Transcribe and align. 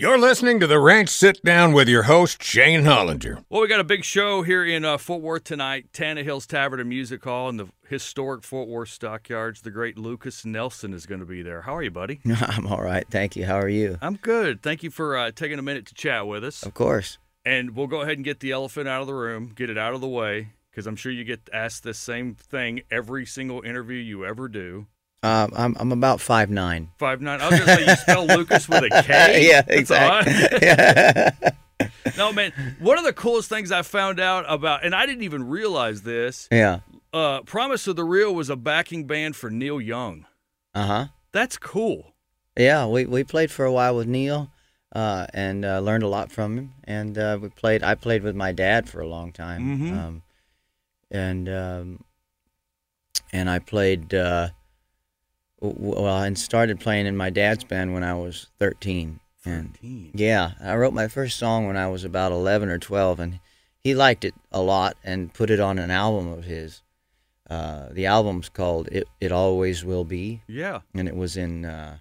You're 0.00 0.16
listening 0.16 0.60
to 0.60 0.66
the 0.66 0.80
Ranch 0.80 1.10
Sit 1.10 1.44
Down 1.44 1.74
with 1.74 1.86
your 1.86 2.04
host, 2.04 2.42
Shayne 2.42 2.84
Hollinger. 2.84 3.44
Well, 3.50 3.60
we 3.60 3.68
got 3.68 3.80
a 3.80 3.84
big 3.84 4.02
show 4.02 4.40
here 4.40 4.64
in 4.64 4.82
uh, 4.82 4.96
Fort 4.96 5.20
Worth 5.20 5.44
tonight. 5.44 5.92
Tannehill's 5.92 6.46
Tavern 6.46 6.80
and 6.80 6.88
Music 6.88 7.22
Hall 7.22 7.50
in 7.50 7.58
the 7.58 7.66
historic 7.86 8.42
Fort 8.42 8.66
Worth 8.66 8.88
Stockyards. 8.88 9.60
The 9.60 9.70
great 9.70 9.98
Lukas 9.98 10.46
Nelson 10.46 10.94
is 10.94 11.04
going 11.04 11.20
to 11.20 11.26
be 11.26 11.42
there. 11.42 11.60
How 11.60 11.76
are 11.76 11.82
you, 11.82 11.90
buddy? 11.90 12.18
I'm 12.40 12.66
all 12.66 12.80
right. 12.80 13.06
Thank 13.10 13.36
you. 13.36 13.44
How 13.44 13.58
are 13.58 13.68
you? 13.68 13.98
I'm 14.00 14.16
good. 14.16 14.62
Thank 14.62 14.82
you 14.82 14.90
for 14.90 15.18
uh, 15.18 15.32
taking 15.32 15.58
a 15.58 15.62
minute 15.62 15.84
to 15.88 15.94
chat 15.94 16.26
with 16.26 16.44
us. 16.44 16.62
Of 16.62 16.72
course. 16.72 17.18
And 17.44 17.76
we'll 17.76 17.86
go 17.86 18.00
ahead 18.00 18.16
and 18.16 18.24
get 18.24 18.40
the 18.40 18.52
elephant 18.52 18.88
out 18.88 19.02
of 19.02 19.06
the 19.06 19.12
room, 19.12 19.52
get 19.54 19.68
it 19.68 19.76
out 19.76 19.92
of 19.92 20.00
the 20.00 20.08
way, 20.08 20.54
because 20.70 20.86
I'm 20.86 20.96
sure 20.96 21.12
you 21.12 21.24
get 21.24 21.50
asked 21.52 21.82
the 21.82 21.92
same 21.92 22.34
thing 22.34 22.84
every 22.90 23.26
single 23.26 23.60
interview 23.60 23.98
you 23.98 24.24
ever 24.24 24.48
do. 24.48 24.86
Uh, 25.22 25.48
I'm 25.54 25.76
I'm 25.78 25.92
about 25.92 26.20
five 26.20 26.48
nine. 26.50 26.88
Five 26.98 27.20
nine. 27.20 27.40
I 27.40 27.50
was 27.50 27.60
gonna 27.60 27.74
say 27.76 27.86
you 27.86 27.96
spell 27.96 28.26
Lukas 28.36 28.68
with 28.68 28.84
a 28.84 29.02
K. 29.02 29.46
yeah, 29.50 29.62
exactly. 29.68 30.32
yeah. 30.62 31.30
no 32.16 32.32
man, 32.32 32.52
one 32.78 32.96
of 32.98 33.04
the 33.04 33.12
coolest 33.12 33.48
things 33.50 33.70
I 33.70 33.82
found 33.82 34.18
out 34.18 34.44
about, 34.48 34.84
and 34.84 34.94
I 34.94 35.04
didn't 35.06 35.22
even 35.24 35.46
realize 35.48 36.02
this. 36.02 36.48
yeah. 36.50 36.80
Uh, 37.12 37.42
Promise 37.42 37.86
of 37.88 37.96
the 37.96 38.04
Real 38.04 38.32
was 38.34 38.48
a 38.48 38.56
backing 38.56 39.06
band 39.06 39.34
for 39.36 39.50
Neil 39.50 39.80
Young. 39.80 40.26
Uh 40.74 40.86
huh. 40.86 41.06
That's 41.32 41.58
cool. 41.58 42.14
Yeah. 42.56 42.86
We 42.86 43.04
we 43.04 43.24
played 43.24 43.50
for 43.50 43.64
a 43.64 43.72
while 43.72 43.96
with 43.96 44.06
Neil, 44.06 44.50
uh, 44.94 45.26
and 45.34 45.64
uh, 45.64 45.80
learned 45.80 46.04
a 46.04 46.08
lot 46.08 46.30
from 46.32 46.56
him. 46.56 46.74
And 46.84 47.18
uh, 47.18 47.38
we 47.42 47.48
played. 47.50 47.82
I 47.82 47.94
played 47.94 48.22
with 48.22 48.36
my 48.36 48.52
dad 48.52 48.88
for 48.88 49.00
a 49.00 49.06
long 49.08 49.32
time. 49.32 49.78
Mhm. 49.80 49.98
Um, 49.98 50.22
and 51.10 51.48
um, 51.48 52.04
and 53.34 53.50
I 53.50 53.58
played. 53.58 54.14
Well, 55.60 56.22
and 56.22 56.38
started 56.38 56.80
playing 56.80 57.06
in 57.06 57.16
my 57.16 57.30
dad's 57.30 57.64
band 57.64 57.92
when 57.92 58.02
I 58.04 58.14
was 58.14 58.46
thirteen. 58.58 59.20
And 59.44 59.72
13. 59.76 60.10
Yeah, 60.14 60.52
I 60.60 60.76
wrote 60.76 60.92
my 60.92 61.08
first 61.08 61.38
song 61.38 61.66
when 61.66 61.76
I 61.78 61.88
was 61.88 62.04
about 62.04 62.30
11 62.30 62.68
or 62.68 62.78
12, 62.78 63.20
and 63.20 63.40
he 63.78 63.94
liked 63.94 64.26
it 64.26 64.34
a 64.52 64.60
lot 64.60 64.98
and 65.02 65.32
put 65.32 65.48
it 65.48 65.58
on 65.60 65.78
an 65.78 65.90
album 65.90 66.30
of 66.30 66.44
his. 66.44 66.82
Uh, 67.48 67.88
the 67.90 68.04
album's 68.04 68.50
called 68.50 68.88
"It 68.92 69.08
It 69.18 69.32
Always 69.32 69.82
Will 69.84 70.04
Be," 70.04 70.42
Yeah. 70.46 70.80
and 70.94 71.08
it 71.08 71.16
was 71.16 71.36
in 71.38 71.64
uh, 71.64 71.98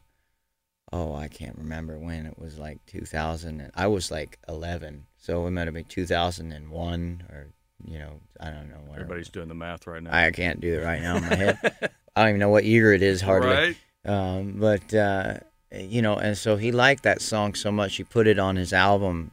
oh 0.91 1.15
I 1.15 1.27
can't 1.29 1.57
remember 1.57 1.97
when 1.97 2.25
it 2.25 2.37
was 2.37 2.59
like 2.59 2.85
2000. 2.87 3.61
And 3.61 3.71
I 3.73 3.87
was 3.87 4.11
like 4.11 4.37
11, 4.49 5.05
so 5.17 5.47
it 5.47 5.51
might 5.51 5.65
have 5.67 5.73
been 5.73 5.85
2001 5.85 7.23
or 7.31 7.47
you 7.85 7.99
know 7.99 8.19
I 8.39 8.49
don't 8.51 8.69
know. 8.69 8.81
Everybody's 8.93 9.29
doing 9.29 9.47
the 9.47 9.55
math 9.55 9.87
right 9.87 10.03
now. 10.03 10.13
I 10.15 10.29
can't 10.31 10.59
do 10.59 10.79
it 10.79 10.83
right 10.83 11.01
now 11.01 11.15
in 11.17 11.23
my 11.23 11.35
head. 11.35 11.57
I 12.19 12.23
don't 12.23 12.29
even 12.31 12.39
know 12.39 12.49
what 12.49 12.65
year 12.65 12.93
it 12.93 13.01
is 13.01 13.21
hardly 13.21 13.49
Right? 13.49 13.77
um, 14.05 14.53
but 14.59 14.93
uh, 14.93 15.37
you 15.71 16.01
know, 16.01 16.15
and 16.15 16.37
so 16.37 16.57
he 16.57 16.71
liked 16.71 17.03
that 17.03 17.21
song 17.21 17.53
so 17.55 17.71
much 17.71 17.95
he 17.95 18.03
put 18.03 18.27
it 18.27 18.39
on 18.39 18.55
his 18.55 18.73
album. 18.73 19.31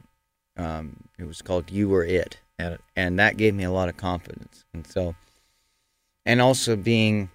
Um, 0.55 1.03
it 1.19 1.25
was 1.27 1.41
called 1.41 1.69
"You 1.71 1.89
Were 1.89 2.03
It," 2.05 2.39
and 2.59 2.77
and 2.95 3.19
that 3.19 3.37
gave 3.37 3.53
me 3.55 3.63
a 3.63 3.71
lot 3.71 3.89
of 3.89 3.97
confidence. 3.97 4.63
And 4.73 4.85
so, 4.87 5.15
and 6.25 6.39
also 6.41 6.75
being 6.75 7.29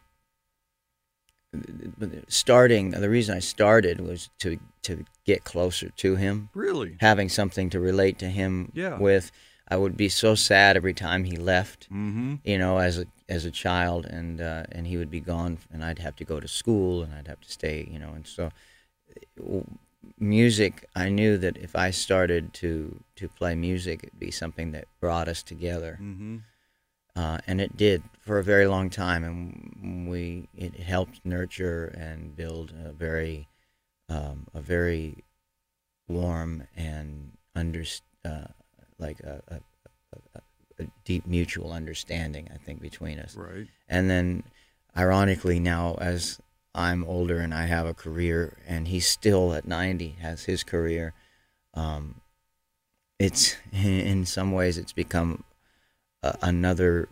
starting. 2.28 2.90
The 2.90 3.10
reason 3.10 3.36
I 3.36 3.40
started 3.40 4.00
was 4.00 4.30
to 4.38 4.58
to 4.82 5.04
get 5.24 5.44
closer 5.44 5.90
to 5.90 6.16
him, 6.16 6.48
Really? 6.54 6.96
having 7.00 7.28
something 7.28 7.70
to 7.70 7.78
relate 7.80 8.18
to 8.20 8.26
him 8.26 8.72
Yeah. 8.74 8.98
with. 8.98 9.30
I 9.68 9.76
would 9.76 9.96
be 9.96 10.08
so 10.08 10.34
sad 10.34 10.76
every 10.76 10.92
time 10.94 11.24
he 11.24 11.36
left 11.36 11.88
Mm-hmm. 11.90 12.34
you 12.44 12.58
know, 12.58 12.78
as 12.78 12.98
a 12.98 13.06
as 13.32 13.44
a 13.46 13.50
child, 13.50 14.02
and 14.18 14.40
uh, 14.40 14.64
and 14.74 14.86
he 14.86 14.96
would 14.98 15.10
be 15.10 15.20
gone, 15.34 15.58
and 15.72 15.80
I'd 15.84 15.98
have 16.06 16.16
to 16.16 16.24
go 16.32 16.38
to 16.40 16.48
school, 16.48 17.02
and 17.02 17.10
I'd 17.14 17.28
have 17.32 17.40
to 17.40 17.50
stay, 17.50 17.88
you 17.92 17.98
know, 17.98 18.12
and 18.18 18.26
so 18.26 18.50
music. 20.18 20.88
I 20.94 21.08
knew 21.08 21.38
that 21.38 21.56
if 21.56 21.74
I 21.76 21.90
started 21.90 22.52
to 22.54 22.72
to 23.16 23.28
play 23.28 23.54
music, 23.54 24.00
it'd 24.02 24.18
be 24.18 24.30
something 24.30 24.72
that 24.72 24.86
brought 25.00 25.28
us 25.28 25.42
together, 25.42 25.98
Mm-hmm. 26.00 26.36
uh, 27.16 27.38
and 27.46 27.60
it 27.60 27.76
did 27.76 28.02
for 28.20 28.38
a 28.38 28.44
very 28.44 28.66
long 28.66 28.90
time, 28.90 29.24
and 29.24 30.08
we 30.10 30.48
it 30.56 30.74
helped 30.80 31.24
nurture 31.24 31.84
and 31.96 32.36
build 32.36 32.72
a 32.84 32.92
very 32.92 33.48
um, 34.08 34.46
a 34.54 34.60
very 34.60 35.24
warm 36.08 36.64
and 36.76 37.32
under 37.54 37.84
uh, 38.24 38.48
like 38.98 39.20
a, 39.20 39.42
a, 39.48 39.54
a, 39.56 40.18
a 40.34 40.40
deep 41.04 41.26
mutual 41.26 41.72
understanding, 41.72 42.48
I 42.52 42.56
think, 42.58 42.80
between 42.80 43.18
us. 43.18 43.36
Right. 43.36 43.66
And 43.88 44.08
then, 44.10 44.44
ironically, 44.96 45.58
now 45.60 45.96
as 46.00 46.40
I'm 46.74 47.04
older 47.04 47.38
and 47.40 47.52
I 47.54 47.66
have 47.66 47.86
a 47.86 47.94
career, 47.94 48.56
and 48.66 48.88
he's 48.88 49.06
still 49.06 49.52
at 49.54 49.66
90 49.66 50.16
has 50.20 50.44
his 50.44 50.62
career. 50.64 51.12
Um, 51.74 52.20
it's 53.18 53.56
in 53.72 54.24
some 54.26 54.52
ways 54.52 54.78
it's 54.78 54.92
become 54.92 55.44
a, 56.22 56.36
another 56.42 57.08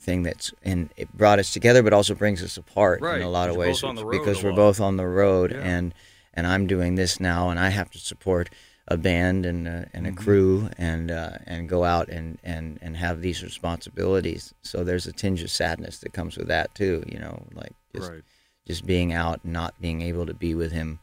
thing 0.00 0.22
that's 0.22 0.52
and 0.62 0.90
it 0.96 1.12
brought 1.16 1.38
us 1.38 1.52
together, 1.52 1.82
but 1.82 1.92
also 1.92 2.14
brings 2.14 2.42
us 2.42 2.56
apart 2.56 3.00
Right, 3.00 3.16
in 3.20 3.22
a 3.26 3.30
lot 3.30 3.48
of 3.48 3.56
'cause 3.56 3.58
you're 3.58 3.66
ways 3.68 3.80
both 3.82 3.88
on 3.88 3.94
the 3.96 4.04
road 4.06 4.18
because 4.18 4.44
we're 4.44 4.52
both 4.52 4.80
on 4.80 4.96
the 4.96 5.06
road 5.06 5.52
Yeah. 5.52 5.58
and 5.62 5.94
and 6.34 6.46
I'm 6.46 6.66
doing 6.68 6.94
this 6.94 7.18
now, 7.18 7.50
and 7.50 7.58
I 7.58 7.70
have 7.70 7.90
to 7.90 7.98
support 7.98 8.48
a 8.90 8.96
band 8.96 9.44
and 9.44 9.68
a, 9.68 9.88
and 9.92 10.06
a 10.06 10.10
Mhm. 10.12 10.16
crew 10.16 10.70
and 10.78 11.10
uh, 11.10 11.38
and 11.46 11.68
go 11.68 11.84
out 11.84 12.08
and, 12.08 12.38
and, 12.42 12.78
and 12.80 12.96
have 12.96 13.20
these 13.20 13.42
responsibilities. 13.42 14.54
So 14.62 14.82
there's 14.82 15.06
a 15.06 15.12
tinge 15.12 15.42
of 15.42 15.50
sadness 15.50 15.98
that 15.98 16.12
comes 16.12 16.36
with 16.36 16.48
that 16.48 16.74
too. 16.74 17.04
You 17.06 17.18
know, 17.18 17.46
like 17.52 17.72
just 17.94 18.10
right. 18.10 18.22
just 18.66 18.86
being 18.86 19.12
out 19.12 19.44
and 19.44 19.52
not 19.52 19.80
being 19.80 20.00
able 20.02 20.26
to 20.26 20.34
be 20.34 20.54
with 20.54 20.72
him 20.72 21.00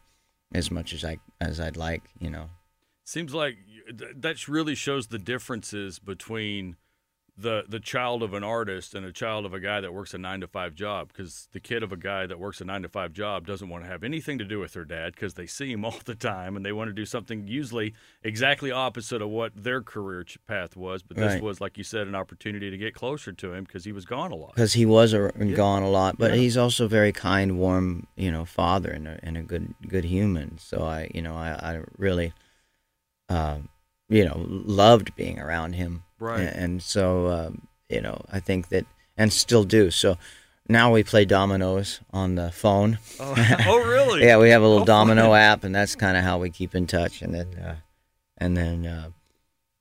as 0.54 0.72
much 0.72 0.94
as 0.94 1.06
I 1.06 1.20
as 1.40 1.60
I'd 1.60 1.78
like. 1.78 2.04
You 2.20 2.32
know. 2.32 2.50
Seems 3.04 3.36
like 3.36 3.58
th- 3.88 4.16
that 4.18 4.48
really 4.48 4.74
shows 4.74 5.08
the 5.08 5.20
differences 5.20 6.00
between 6.00 6.76
the 7.38 7.66
the 7.68 7.82
child 7.82 8.24
of 8.24 8.34
an 8.34 8.46
artist 8.46 8.96
and 8.96 9.06
a 9.06 9.12
child 9.12 9.46
of 9.46 9.54
a 9.54 9.60
guy 9.60 9.82
that 9.82 9.94
works 9.94 10.14
a 10.14 10.18
nine 10.18 10.40
to 10.40 10.48
five 10.48 10.74
job. 10.74 11.10
Because 11.10 11.50
the 11.52 11.60
kid 11.60 11.84
of 11.84 11.92
a 11.92 11.98
guy 11.98 12.26
that 12.26 12.40
works 12.40 12.62
a 12.62 12.66
nine 12.66 12.82
to 12.84 12.88
five 12.88 13.12
job 13.12 13.46
doesn't 13.46 13.68
want 13.68 13.84
to 13.84 13.90
have 13.90 14.06
anything 14.06 14.38
to 14.38 14.46
do 14.46 14.60
with 14.60 14.72
their 14.72 14.86
dad 14.86 15.14
because 15.16 15.34
they 15.34 15.46
see 15.46 15.72
him 15.74 15.84
all 15.86 16.00
the 16.06 16.16
time 16.16 16.56
and 16.56 16.66
they 16.66 16.72
want 16.72 16.88
to 16.90 16.94
do 16.94 17.06
something 17.06 17.46
usually 17.46 17.94
exactly 18.24 18.72
opposite 18.72 19.22
of 19.22 19.28
what 19.28 19.52
their 19.54 19.82
career 19.82 20.24
ch- 20.24 20.38
path 20.48 20.78
was. 20.78 21.04
But 21.04 21.18
this 21.18 21.34
Right. 21.34 21.44
was, 21.44 21.60
like 21.60 21.78
you 21.78 21.84
said, 21.84 22.08
an 22.08 22.16
opportunity 22.16 22.70
to 22.72 22.78
get 22.78 22.94
closer 22.96 23.34
to 23.34 23.52
him 23.54 23.66
because 23.66 23.84
he 23.84 23.92
was 23.92 24.06
gone 24.06 24.32
a 24.32 24.36
lot. 24.36 24.56
because 24.56 24.72
he 24.74 24.86
was 24.86 25.14
a, 25.14 25.34
Yeah. 25.38 25.56
gone 25.56 25.84
a 25.84 25.90
lot, 25.90 26.18
but 26.18 26.32
Yeah. 26.32 26.38
he's 26.38 26.56
also 26.56 26.88
very 26.88 27.12
kind, 27.12 27.58
warm, 27.58 28.08
you 28.16 28.32
know, 28.32 28.46
father 28.46 28.92
and 28.92 29.10
a, 29.10 29.20
and 29.22 29.36
a 29.36 29.42
good 29.44 29.74
good 29.86 30.06
human. 30.06 30.58
So 30.58 30.84
I, 30.84 31.12
you 31.14 31.22
know, 31.22 31.36
I, 31.36 31.50
I 31.52 31.82
really, 31.98 32.32
um, 33.28 33.68
you 34.10 34.26
know, 34.26 34.44
loved 34.48 35.16
being 35.16 35.40
around 35.40 35.74
him. 35.74 36.04
Right. 36.20 36.42
And, 36.42 36.50
and 36.56 36.84
so, 36.84 37.28
um, 37.28 37.68
you 37.90 38.02
know, 38.02 38.22
I 38.32 38.40
think 38.40 38.70
that, 38.70 38.86
and 39.18 39.32
still 39.34 39.64
do. 39.64 39.92
So 39.92 40.18
now 40.68 40.92
we 40.94 41.04
play 41.04 41.26
dominoes 41.26 42.00
on 42.12 42.36
the 42.36 42.52
phone. 42.52 43.00
Oh, 43.20 43.34
oh, 43.68 43.78
really? 43.88 44.24
Yeah, 44.26 44.38
we 44.38 44.50
have 44.50 44.62
a 44.62 44.68
little 44.68 44.84
Oh, 44.84 44.86
domino 44.86 45.30
fun. 45.30 45.40
app, 45.42 45.64
and 45.64 45.74
that's 45.76 45.96
kind 45.96 46.18
of 46.18 46.24
how 46.24 46.38
we 46.40 46.50
keep 46.50 46.74
in 46.76 46.88
touch. 46.88 47.22
And 47.22 47.34
then, 47.34 47.48
uh, 47.56 47.76
and 48.38 48.56
then, 48.56 48.86
uh, 48.86 49.10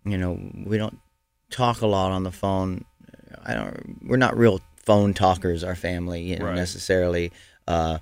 you 0.05 0.19
know, 0.19 0.39
we 0.67 0.77
don't 0.79 0.99
talk 1.51 1.81
a 1.83 1.87
lot 1.87 2.11
on 2.13 2.25
the 2.25 2.33
phone. 2.33 2.85
I 3.45 3.55
don't. 3.55 3.99
We're 4.07 4.17
not 4.17 4.37
real 4.37 4.61
phone 4.77 5.15
talkers. 5.15 5.63
Our 5.65 5.75
family, 5.75 6.23
you 6.23 6.39
know, 6.39 6.47
Right. 6.47 6.55
necessarily. 6.55 7.33
Uh, 7.67 7.99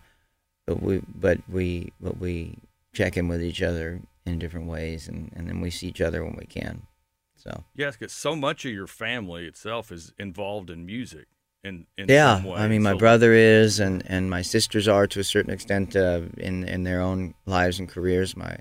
but 0.67 0.83
we, 0.83 1.01
but 1.15 1.39
we, 1.49 1.93
but 2.01 2.19
we 2.19 2.57
check 2.93 3.17
in 3.17 3.29
with 3.29 3.43
each 3.43 3.63
other 3.63 4.01
in 4.27 4.39
different 4.39 4.67
ways, 4.69 5.09
and, 5.09 5.33
and 5.35 5.49
then 5.49 5.61
we 5.61 5.71
see 5.71 5.89
each 5.89 6.01
other 6.01 6.25
when 6.25 6.37
we 6.37 6.47
can. 6.47 6.83
So 7.37 7.65
Yes, 7.75 7.97
because 7.97 8.13
so 8.13 8.37
much 8.37 8.65
of 8.65 8.73
your 8.73 8.87
family 8.87 9.47
itself 9.47 9.91
is 9.91 10.13
involved 10.19 10.71
in 10.71 10.87
music. 10.87 11.27
In, 11.65 11.87
in 11.97 12.07
yeah, 12.09 12.37
some 12.37 12.45
way. 12.47 12.59
I 12.61 12.67
mean, 12.69 12.83
my 12.83 12.93
So- 12.93 12.99
brother 12.99 13.33
is, 13.33 13.79
and, 13.81 14.03
and 14.07 14.29
my 14.31 14.43
sisters 14.43 14.89
are 14.89 15.07
to 15.09 15.21
a 15.21 15.25
certain 15.25 15.53
extent 15.53 15.95
uh, 15.97 16.23
in 16.37 16.65
in 16.69 16.83
their 16.83 17.01
own 17.01 17.35
lives 17.47 17.79
and 17.79 17.89
careers. 17.89 18.37
My 18.37 18.57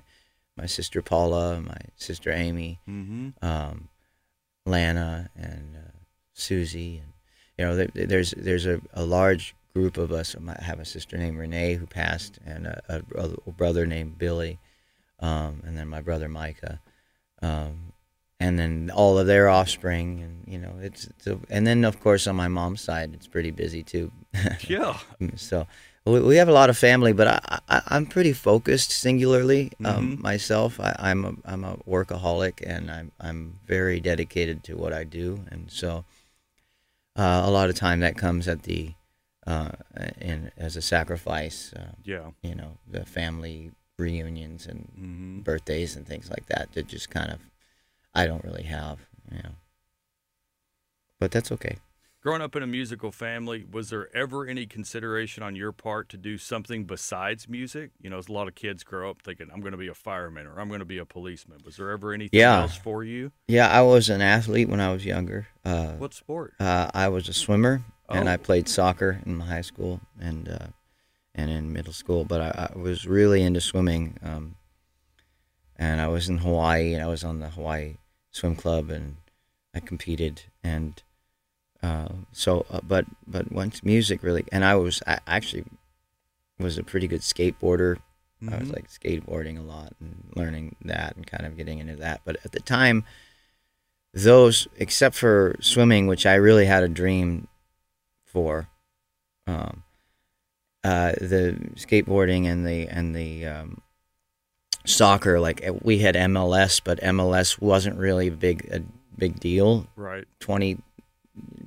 my 0.56 0.66
sister 0.66 1.02
Paula, 1.02 1.60
my 1.60 1.78
sister 1.96 2.30
Amy, 2.30 2.78
Mhm. 2.88 3.32
um, 3.42 3.88
Lana, 4.66 5.30
and 5.36 5.76
uh, 5.76 5.90
Susie, 6.32 6.98
and 6.98 7.12
you 7.58 7.64
know, 7.64 7.76
there, 7.76 8.06
there's 8.06 8.32
there's 8.36 8.66
a, 8.66 8.80
a 8.92 9.04
large 9.04 9.54
group 9.74 9.96
of 9.96 10.12
us. 10.12 10.36
I 10.36 10.62
have 10.62 10.78
a 10.80 10.84
sister 10.84 11.16
named 11.18 11.38
Renee 11.38 11.74
who 11.74 11.86
passed, 11.86 12.38
and 12.46 12.66
a, 12.66 12.80
a, 12.88 13.30
a 13.46 13.50
brother 13.52 13.86
named 13.86 14.18
Billy, 14.18 14.58
um, 15.22 15.62
and 15.64 15.78
then 15.78 15.88
my 15.88 16.02
brother 16.02 16.28
Micah, 16.28 16.80
um, 17.40 17.92
and 18.38 18.58
then 18.58 18.90
all 18.94 19.18
of 19.18 19.26
their 19.26 19.48
offspring, 19.48 20.20
and 20.20 20.44
you 20.52 20.58
know, 20.58 20.74
it's, 20.82 21.06
it's 21.06 21.26
a, 21.26 21.38
and 21.48 21.66
then 21.66 21.84
of 21.84 22.00
course 22.00 22.26
on 22.26 22.36
my 22.36 22.48
mom's 22.48 22.80
side, 22.82 23.14
it's 23.14 23.26
pretty 23.28 23.50
busy 23.52 23.82
too. 23.82 24.10
Yeah. 24.68 24.98
so 25.36 25.66
we, 26.04 26.20
we 26.20 26.36
have 26.36 26.48
a 26.48 26.52
lot 26.52 26.70
of 26.70 26.76
family, 26.76 27.12
but 27.12 27.28
I, 27.28 27.58
I 27.68 27.82
I'm 27.94 28.06
pretty 28.06 28.32
focused 28.32 28.90
singularly 28.90 29.70
um, 29.84 30.16
Mhm. 30.16 30.22
myself. 30.22 30.80
I, 30.80 30.96
I'm 30.98 31.24
a 31.24 31.32
I'm 31.44 31.64
a 31.64 31.76
workaholic, 31.88 32.62
and 32.66 32.90
I'm 32.90 33.12
I'm 33.20 33.60
very 33.66 34.00
dedicated 34.00 34.64
to 34.64 34.74
what 34.76 34.92
I 34.92 35.04
do, 35.04 35.44
and 35.52 35.70
so 35.70 36.04
uh, 37.16 37.42
a 37.44 37.50
lot 37.50 37.68
of 37.70 37.76
time 37.76 38.00
that 38.00 38.16
comes 38.16 38.48
at 38.48 38.62
the 38.62 38.94
uh, 39.46 39.70
in 40.20 40.50
as 40.56 40.76
a 40.76 40.82
sacrifice. 40.82 41.72
Uh, 41.76 41.92
Yeah. 42.04 42.30
you 42.42 42.54
know, 42.54 42.78
the 42.90 43.04
family 43.04 43.70
reunions 44.02 44.66
and 44.66 44.88
hmm 44.96 45.38
birthdays 45.40 45.96
and 45.96 46.06
things 46.06 46.28
like 46.30 46.46
that 46.46 46.68
that 46.72 46.86
just 46.86 47.10
kind 47.10 47.30
of 47.32 47.40
I 48.14 48.26
don't 48.26 48.44
really 48.44 48.64
have, 48.64 48.98
you 49.30 49.38
know. 49.42 49.54
But 51.18 51.30
that's 51.30 51.50
okay. 51.52 51.76
Growing 52.22 52.42
up 52.42 52.54
in 52.54 52.62
a 52.62 52.66
musical 52.68 53.10
family, 53.10 53.64
was 53.68 53.90
there 53.90 54.14
ever 54.16 54.46
any 54.46 54.64
consideration 54.64 55.42
on 55.42 55.56
your 55.56 55.72
part 55.72 56.08
to 56.10 56.16
do 56.16 56.38
something 56.38 56.84
besides 56.84 57.48
music? 57.48 57.90
You 58.00 58.10
know, 58.10 58.18
as 58.18 58.28
a 58.28 58.32
lot 58.32 58.46
of 58.46 58.54
kids 58.54 58.84
grow 58.84 59.10
up 59.10 59.22
thinking, 59.22 59.48
I'm 59.52 59.60
going 59.60 59.72
to 59.72 59.78
be 59.78 59.88
a 59.88 59.94
fireman 59.94 60.46
or 60.46 60.60
I'm 60.60 60.68
going 60.68 60.78
to 60.80 60.84
be 60.86 60.98
a 60.98 61.04
policeman. 61.04 61.58
Was 61.64 61.78
there 61.78 61.90
ever 61.90 62.12
anything 62.12 62.38
Yeah. 62.38 62.60
else 62.62 62.76
for 62.76 63.02
you? 63.02 63.32
Yeah, 63.48 63.68
I 63.68 63.82
was 63.82 64.08
an 64.08 64.20
athlete 64.20 64.68
when 64.68 64.78
I 64.78 64.92
was 64.92 65.04
younger. 65.04 65.48
Uh, 65.64 65.92
What 65.94 66.14
sport? 66.14 66.54
uh, 66.60 66.90
I 66.94 67.08
was 67.08 67.28
a 67.28 67.32
swimmer, 67.32 67.82
and 68.08 68.28
Oh. 68.28 68.32
I 68.32 68.36
played 68.36 68.68
soccer 68.68 69.20
in 69.26 69.34
my 69.36 69.46
high 69.46 69.62
school 69.62 70.00
and 70.20 70.48
uh, 70.48 70.66
and 71.34 71.50
in 71.50 71.72
middle 71.72 71.92
school. 71.92 72.24
But 72.24 72.40
I, 72.40 72.68
I 72.74 72.78
was 72.78 73.06
really 73.06 73.42
into 73.42 73.60
swimming, 73.60 74.18
um, 74.22 74.56
and 75.76 76.00
I 76.00 76.08
was 76.08 76.28
in 76.28 76.38
Hawaii, 76.38 76.94
and 76.94 77.02
I 77.02 77.06
was 77.06 77.24
on 77.24 77.40
the 77.40 77.48
Hawaii 77.50 77.94
Swim 78.30 78.56
Club, 78.56 78.90
and 78.90 79.16
I 79.74 79.80
competed, 79.80 80.42
and 80.62 81.02
uh, 81.82 82.08
so. 82.32 82.66
Uh, 82.70 82.80
but 82.82 83.06
but 83.26 83.50
once 83.52 83.82
music 83.82 84.22
really, 84.22 84.44
and 84.52 84.64
I 84.64 84.74
was 84.76 85.02
I 85.06 85.18
actually 85.26 85.64
was 86.58 86.78
a 86.78 86.82
pretty 86.84 87.08
good 87.08 87.22
skateboarder. 87.22 87.96
I 88.50 88.58
was 88.58 88.68
Mhm. 88.68 88.74
like 88.74 88.88
skateboarding 88.88 89.56
a 89.58 89.62
lot 89.62 89.94
and 90.00 90.30
learning 90.34 90.74
that 90.84 91.14
and 91.16 91.24
kind 91.26 91.46
of 91.46 91.56
getting 91.56 91.78
into 91.78 91.94
that. 91.96 92.22
But 92.24 92.38
at 92.44 92.50
the 92.52 92.58
time, 92.60 93.04
those, 94.12 94.66
except 94.76 95.14
for 95.14 95.54
swimming, 95.60 96.06
which 96.08 96.26
I 96.26 96.34
really 96.34 96.66
had 96.66 96.82
a 96.82 96.88
dream 96.88 97.46
for, 98.24 98.68
um, 99.46 99.84
uh, 100.84 101.12
the 101.20 101.56
skateboarding 101.76 102.46
and 102.46 102.66
the 102.66 102.88
and 102.88 103.14
the 103.14 103.46
um, 103.46 103.80
soccer, 104.84 105.38
like 105.40 105.66
uh, 105.66 105.72
we 105.82 105.98
had 105.98 106.14
MLS, 106.14 106.80
but 106.82 107.00
MLS 107.00 107.60
wasn't 107.60 107.96
really 107.98 108.28
a 108.28 108.32
big 108.32 108.68
a 108.72 108.82
big 109.16 109.38
deal 109.40 109.86
right. 109.96 110.24
20 110.40 110.78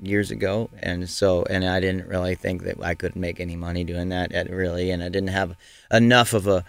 years 0.02 0.32
ago. 0.32 0.70
And 0.82 1.10
so 1.10 1.44
and 1.50 1.64
i 1.66 1.80
didn't 1.80 2.08
really 2.08 2.36
think 2.36 2.64
that 2.64 2.84
i 2.84 2.94
could 2.94 3.16
make 3.16 3.40
any 3.40 3.56
money 3.56 3.84
doing 3.84 4.10
that 4.10 4.32
at 4.34 4.50
really. 4.50 4.92
And 4.92 5.02
i 5.02 5.10
didn't 5.10 5.30
have 5.30 5.56
enough 5.92 6.34
of 6.34 6.48
a 6.48 6.64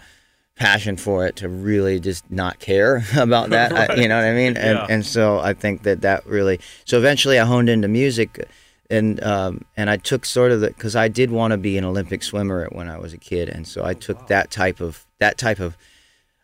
passion 0.55 0.97
for 0.97 1.27
it 1.27 1.35
to 1.37 1.47
really 1.49 1.99
just 1.99 2.29
not 2.31 2.59
care 2.59 3.03
about 3.17 3.49
that. 3.51 3.71
I- 3.91 3.95
you 4.01 4.07
know 4.07 4.15
what 4.17 4.25
i 4.25 4.33
mean? 4.33 4.55
And 4.57 4.77
Yeah. 4.77 4.85
and 4.89 5.05
so 5.05 5.39
i 5.39 5.53
think 5.53 5.83
that 5.83 6.01
that 6.01 6.25
really 6.25 6.59
so 6.85 6.97
eventually 6.97 7.37
i 7.37 7.45
honed 7.45 7.69
into 7.69 7.87
music 7.87 8.47
and 8.89 9.23
um, 9.23 9.65
and 9.75 9.89
I 9.89 9.97
took 9.97 10.25
sort 10.25 10.51
of 10.51 10.61
the 10.61 10.67
because 10.67 10.95
I 10.95 11.07
did 11.07 11.31
want 11.31 11.51
to 11.51 11.57
be 11.57 11.77
an 11.77 11.83
Olympic 11.83 12.23
swimmer 12.23 12.67
when 12.71 12.89
I 12.89 12.97
was 12.97 13.13
a 13.13 13.17
kid, 13.17 13.49
and 13.49 13.67
so 13.67 13.83
I 13.83 13.93
took 13.93 14.27
that 14.27 14.51
type 14.51 14.79
of 14.79 15.05
that 15.19 15.37
type 15.37 15.59
of 15.59 15.77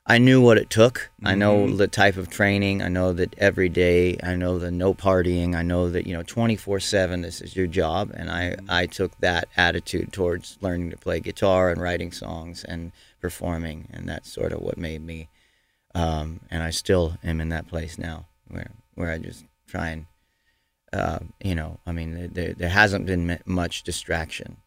I 0.06 0.18
knew 0.18 0.42
what 0.42 0.58
it 0.58 0.70
took. 0.70 1.12
I 1.24 1.34
know 1.34 1.74
the 1.74 1.88
type 1.88 2.18
of 2.18 2.30
training. 2.30 2.82
I 2.82 2.90
know 2.90 3.14
that 3.14 3.36
every 3.38 3.70
day. 3.70 4.18
I 4.22 4.36
know 4.36 4.60
the 4.60 4.70
no 4.70 4.94
partying. 4.94 5.56
I 5.56 5.62
know 5.62 5.90
that 5.90 6.06
you 6.06 6.14
know 6.14 6.24
twenty 6.24 6.58
four 6.58 6.82
seven. 6.82 7.22
This 7.22 7.40
is 7.40 7.56
your 7.56 7.68
job, 7.68 8.12
and 8.14 8.30
I 8.30 8.58
I 8.68 8.86
took 8.86 9.18
that 9.20 9.48
attitude 9.56 10.12
towards 10.12 10.58
learning 10.60 10.90
to 10.92 10.98
play 10.98 11.22
guitar 11.22 11.70
and 11.70 11.82
writing 11.82 12.12
songs 12.12 12.66
and 12.66 12.92
performing, 13.22 13.88
and 13.94 14.08
that's 14.10 14.30
sort 14.30 14.52
of 14.52 14.60
what 14.60 14.78
made 14.78 15.02
me. 15.02 15.30
Um, 15.96 16.42
and 16.52 16.64
I 16.64 16.72
still 16.72 17.18
am 17.24 17.40
in 17.40 17.50
that 17.50 17.68
place 17.70 17.98
now, 17.98 18.26
where 18.50 18.72
where 18.96 19.10
I 19.10 19.20
just 19.20 19.46
try 19.68 19.90
and, 19.90 20.06
uh, 20.94 21.20
you 21.44 21.56
know, 21.56 21.80
I 21.86 21.92
mean, 21.92 22.30
there 22.34 22.54
there 22.54 22.70
hasn't 22.70 23.06
been 23.06 23.40
much 23.46 23.84
distraction. 23.84 24.58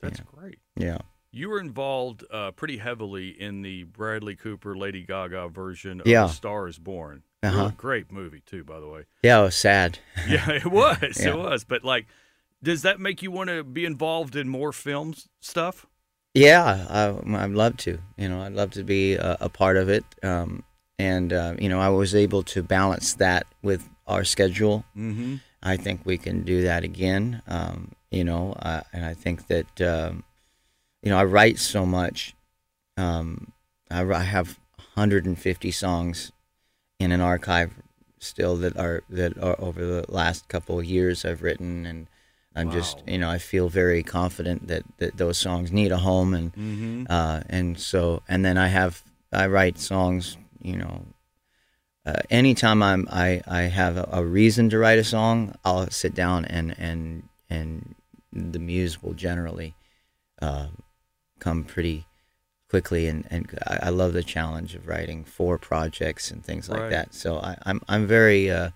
That's 0.00 0.20
great. 0.20 0.58
Yeah. 0.76 0.98
You 1.32 1.48
were 1.50 1.60
involved 1.60 2.24
uh, 2.30 2.52
pretty 2.52 2.78
heavily 2.78 3.28
in 3.28 3.62
the 3.62 3.84
Bradley 3.84 4.36
Cooper, 4.36 4.76
Lady 4.76 5.02
Gaga 5.02 5.48
version 5.48 6.00
of 6.00 6.06
Yeah. 6.06 6.28
Star 6.28 6.66
is 6.68 6.78
Born. 6.78 7.22
Uh-huh. 7.42 7.72
Great 7.76 8.10
movie, 8.10 8.42
too, 8.46 8.64
by 8.64 8.80
the 8.80 8.88
way. 8.88 9.02
Yeah, 9.22 9.40
it 9.40 9.42
was 9.44 9.56
sad. 9.56 9.98
Yeah, 10.28 10.50
it 10.50 10.66
was. 10.66 11.20
Yeah. 11.20 11.30
It 11.30 11.36
was. 11.38 11.64
But, 11.64 11.84
like, 11.84 12.06
does 12.62 12.82
that 12.82 13.00
make 13.00 13.22
you 13.22 13.30
want 13.30 13.50
to 13.50 13.62
be 13.62 13.84
involved 13.84 14.34
in 14.34 14.48
more 14.48 14.72
films 14.72 15.28
stuff? 15.40 15.86
Yeah, 16.34 16.86
I, 16.88 17.44
I'd 17.44 17.50
love 17.50 17.76
to. 17.78 17.98
You 18.16 18.28
know, 18.28 18.40
I'd 18.42 18.52
love 18.54 18.70
to 18.72 18.82
be 18.84 19.14
a, 19.14 19.36
a 19.40 19.48
part 19.48 19.76
of 19.76 19.88
it. 19.88 20.04
Um, 20.22 20.64
and 20.98 21.32
uh, 21.32 21.54
you 21.58 21.68
know, 21.68 21.80
I 21.80 21.88
was 21.90 22.14
able 22.14 22.42
to 22.44 22.62
balance 22.62 23.14
that 23.14 23.46
with 23.62 23.88
our 24.06 24.24
schedule. 24.24 24.84
Mm-hmm. 24.96 25.36
I 25.66 25.76
think 25.76 26.00
we 26.04 26.16
can 26.16 26.42
do 26.42 26.62
that 26.62 26.84
again. 26.84 27.42
Um, 27.48 27.92
you 28.10 28.24
know, 28.24 28.52
uh, 28.52 28.82
and 28.92 29.04
I 29.04 29.14
think 29.14 29.48
that 29.48 29.80
um, 29.80 30.24
you 31.02 31.10
know 31.10 31.18
I 31.18 31.24
write 31.24 31.58
so 31.58 31.84
much. 31.84 32.34
Um, 32.96 33.52
I, 33.90 34.02
I 34.02 34.22
have 34.22 34.58
150 34.94 35.70
songs 35.70 36.32
in 36.98 37.12
an 37.12 37.20
archive 37.20 37.72
still 38.18 38.56
that 38.56 38.76
are 38.76 39.02
that 39.10 39.36
are 39.38 39.60
over 39.60 39.84
the 39.84 40.04
last 40.08 40.48
couple 40.48 40.78
of 40.78 40.84
years 40.84 41.24
I've 41.24 41.42
written, 41.42 41.84
and 41.84 42.06
I'm 42.54 42.70
just 42.70 43.02
you 43.06 43.18
know 43.18 43.28
I 43.28 43.38
feel 43.38 43.68
very 43.68 44.02
confident 44.02 44.68
that, 44.68 44.84
that 44.98 45.16
those 45.16 45.36
songs 45.38 45.72
need 45.72 45.92
a 45.92 45.98
home, 45.98 46.32
and 46.32 46.52
Mm-hmm. 46.54 47.04
uh, 47.10 47.40
and 47.48 47.78
so 47.78 48.22
and 48.28 48.44
then 48.44 48.56
I 48.56 48.68
have 48.68 49.02
I 49.32 49.46
write 49.48 49.78
songs 49.78 50.36
you 50.62 50.76
know 50.76 51.04
uh, 52.06 52.20
anytime 52.30 52.82
I'm 52.82 53.06
I, 53.10 53.42
I 53.46 53.62
have 53.62 53.96
a, 53.96 54.08
a 54.12 54.24
reason 54.24 54.70
to 54.70 54.78
write 54.78 54.98
a 54.98 55.04
song 55.04 55.54
I'll 55.64 55.90
sit 55.90 56.14
down 56.14 56.44
and 56.44 56.74
and 56.78 57.28
and 57.50 57.94
the 58.32 58.58
muse 58.58 59.02
will 59.02 59.14
generally 59.14 59.74
uh, 60.40 60.68
come 61.38 61.64
pretty 61.64 62.06
quickly 62.68 63.06
and, 63.06 63.26
and 63.30 63.58
I, 63.66 63.90
love 63.90 64.12
the 64.12 64.22
challenge 64.24 64.74
of 64.74 64.88
writing 64.88 65.24
four 65.24 65.56
projects 65.56 66.30
and 66.30 66.44
things 66.44 66.68
like 66.68 66.80
Right. 66.80 66.90
that 66.90 67.14
so 67.14 67.38
I, 67.38 67.56
I'm 67.64 67.80
I'm 67.88 68.06
very 68.06 68.50
uh, 68.50 68.70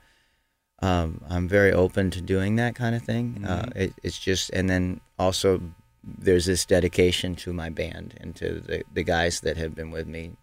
um, 0.82 1.22
I'm 1.28 1.48
very 1.48 1.72
open 1.72 2.10
to 2.12 2.20
doing 2.20 2.56
that 2.56 2.74
kind 2.74 2.94
of 2.94 3.02
thing 3.02 3.44
uh, 3.46 3.64
Mhm. 3.66 3.76
it, 3.76 3.94
it's 4.02 4.18
just 4.18 4.50
and 4.50 4.68
then 4.70 5.00
also 5.18 5.60
there's 6.02 6.46
this 6.46 6.64
dedication 6.64 7.34
to 7.36 7.52
my 7.52 7.68
band 7.68 8.14
and 8.20 8.34
to 8.36 8.60
the, 8.60 8.82
the 8.94 9.02
guys 9.02 9.40
that 9.40 9.56
have 9.58 9.74
been 9.74 9.90
with 9.90 10.06
me 10.06 10.36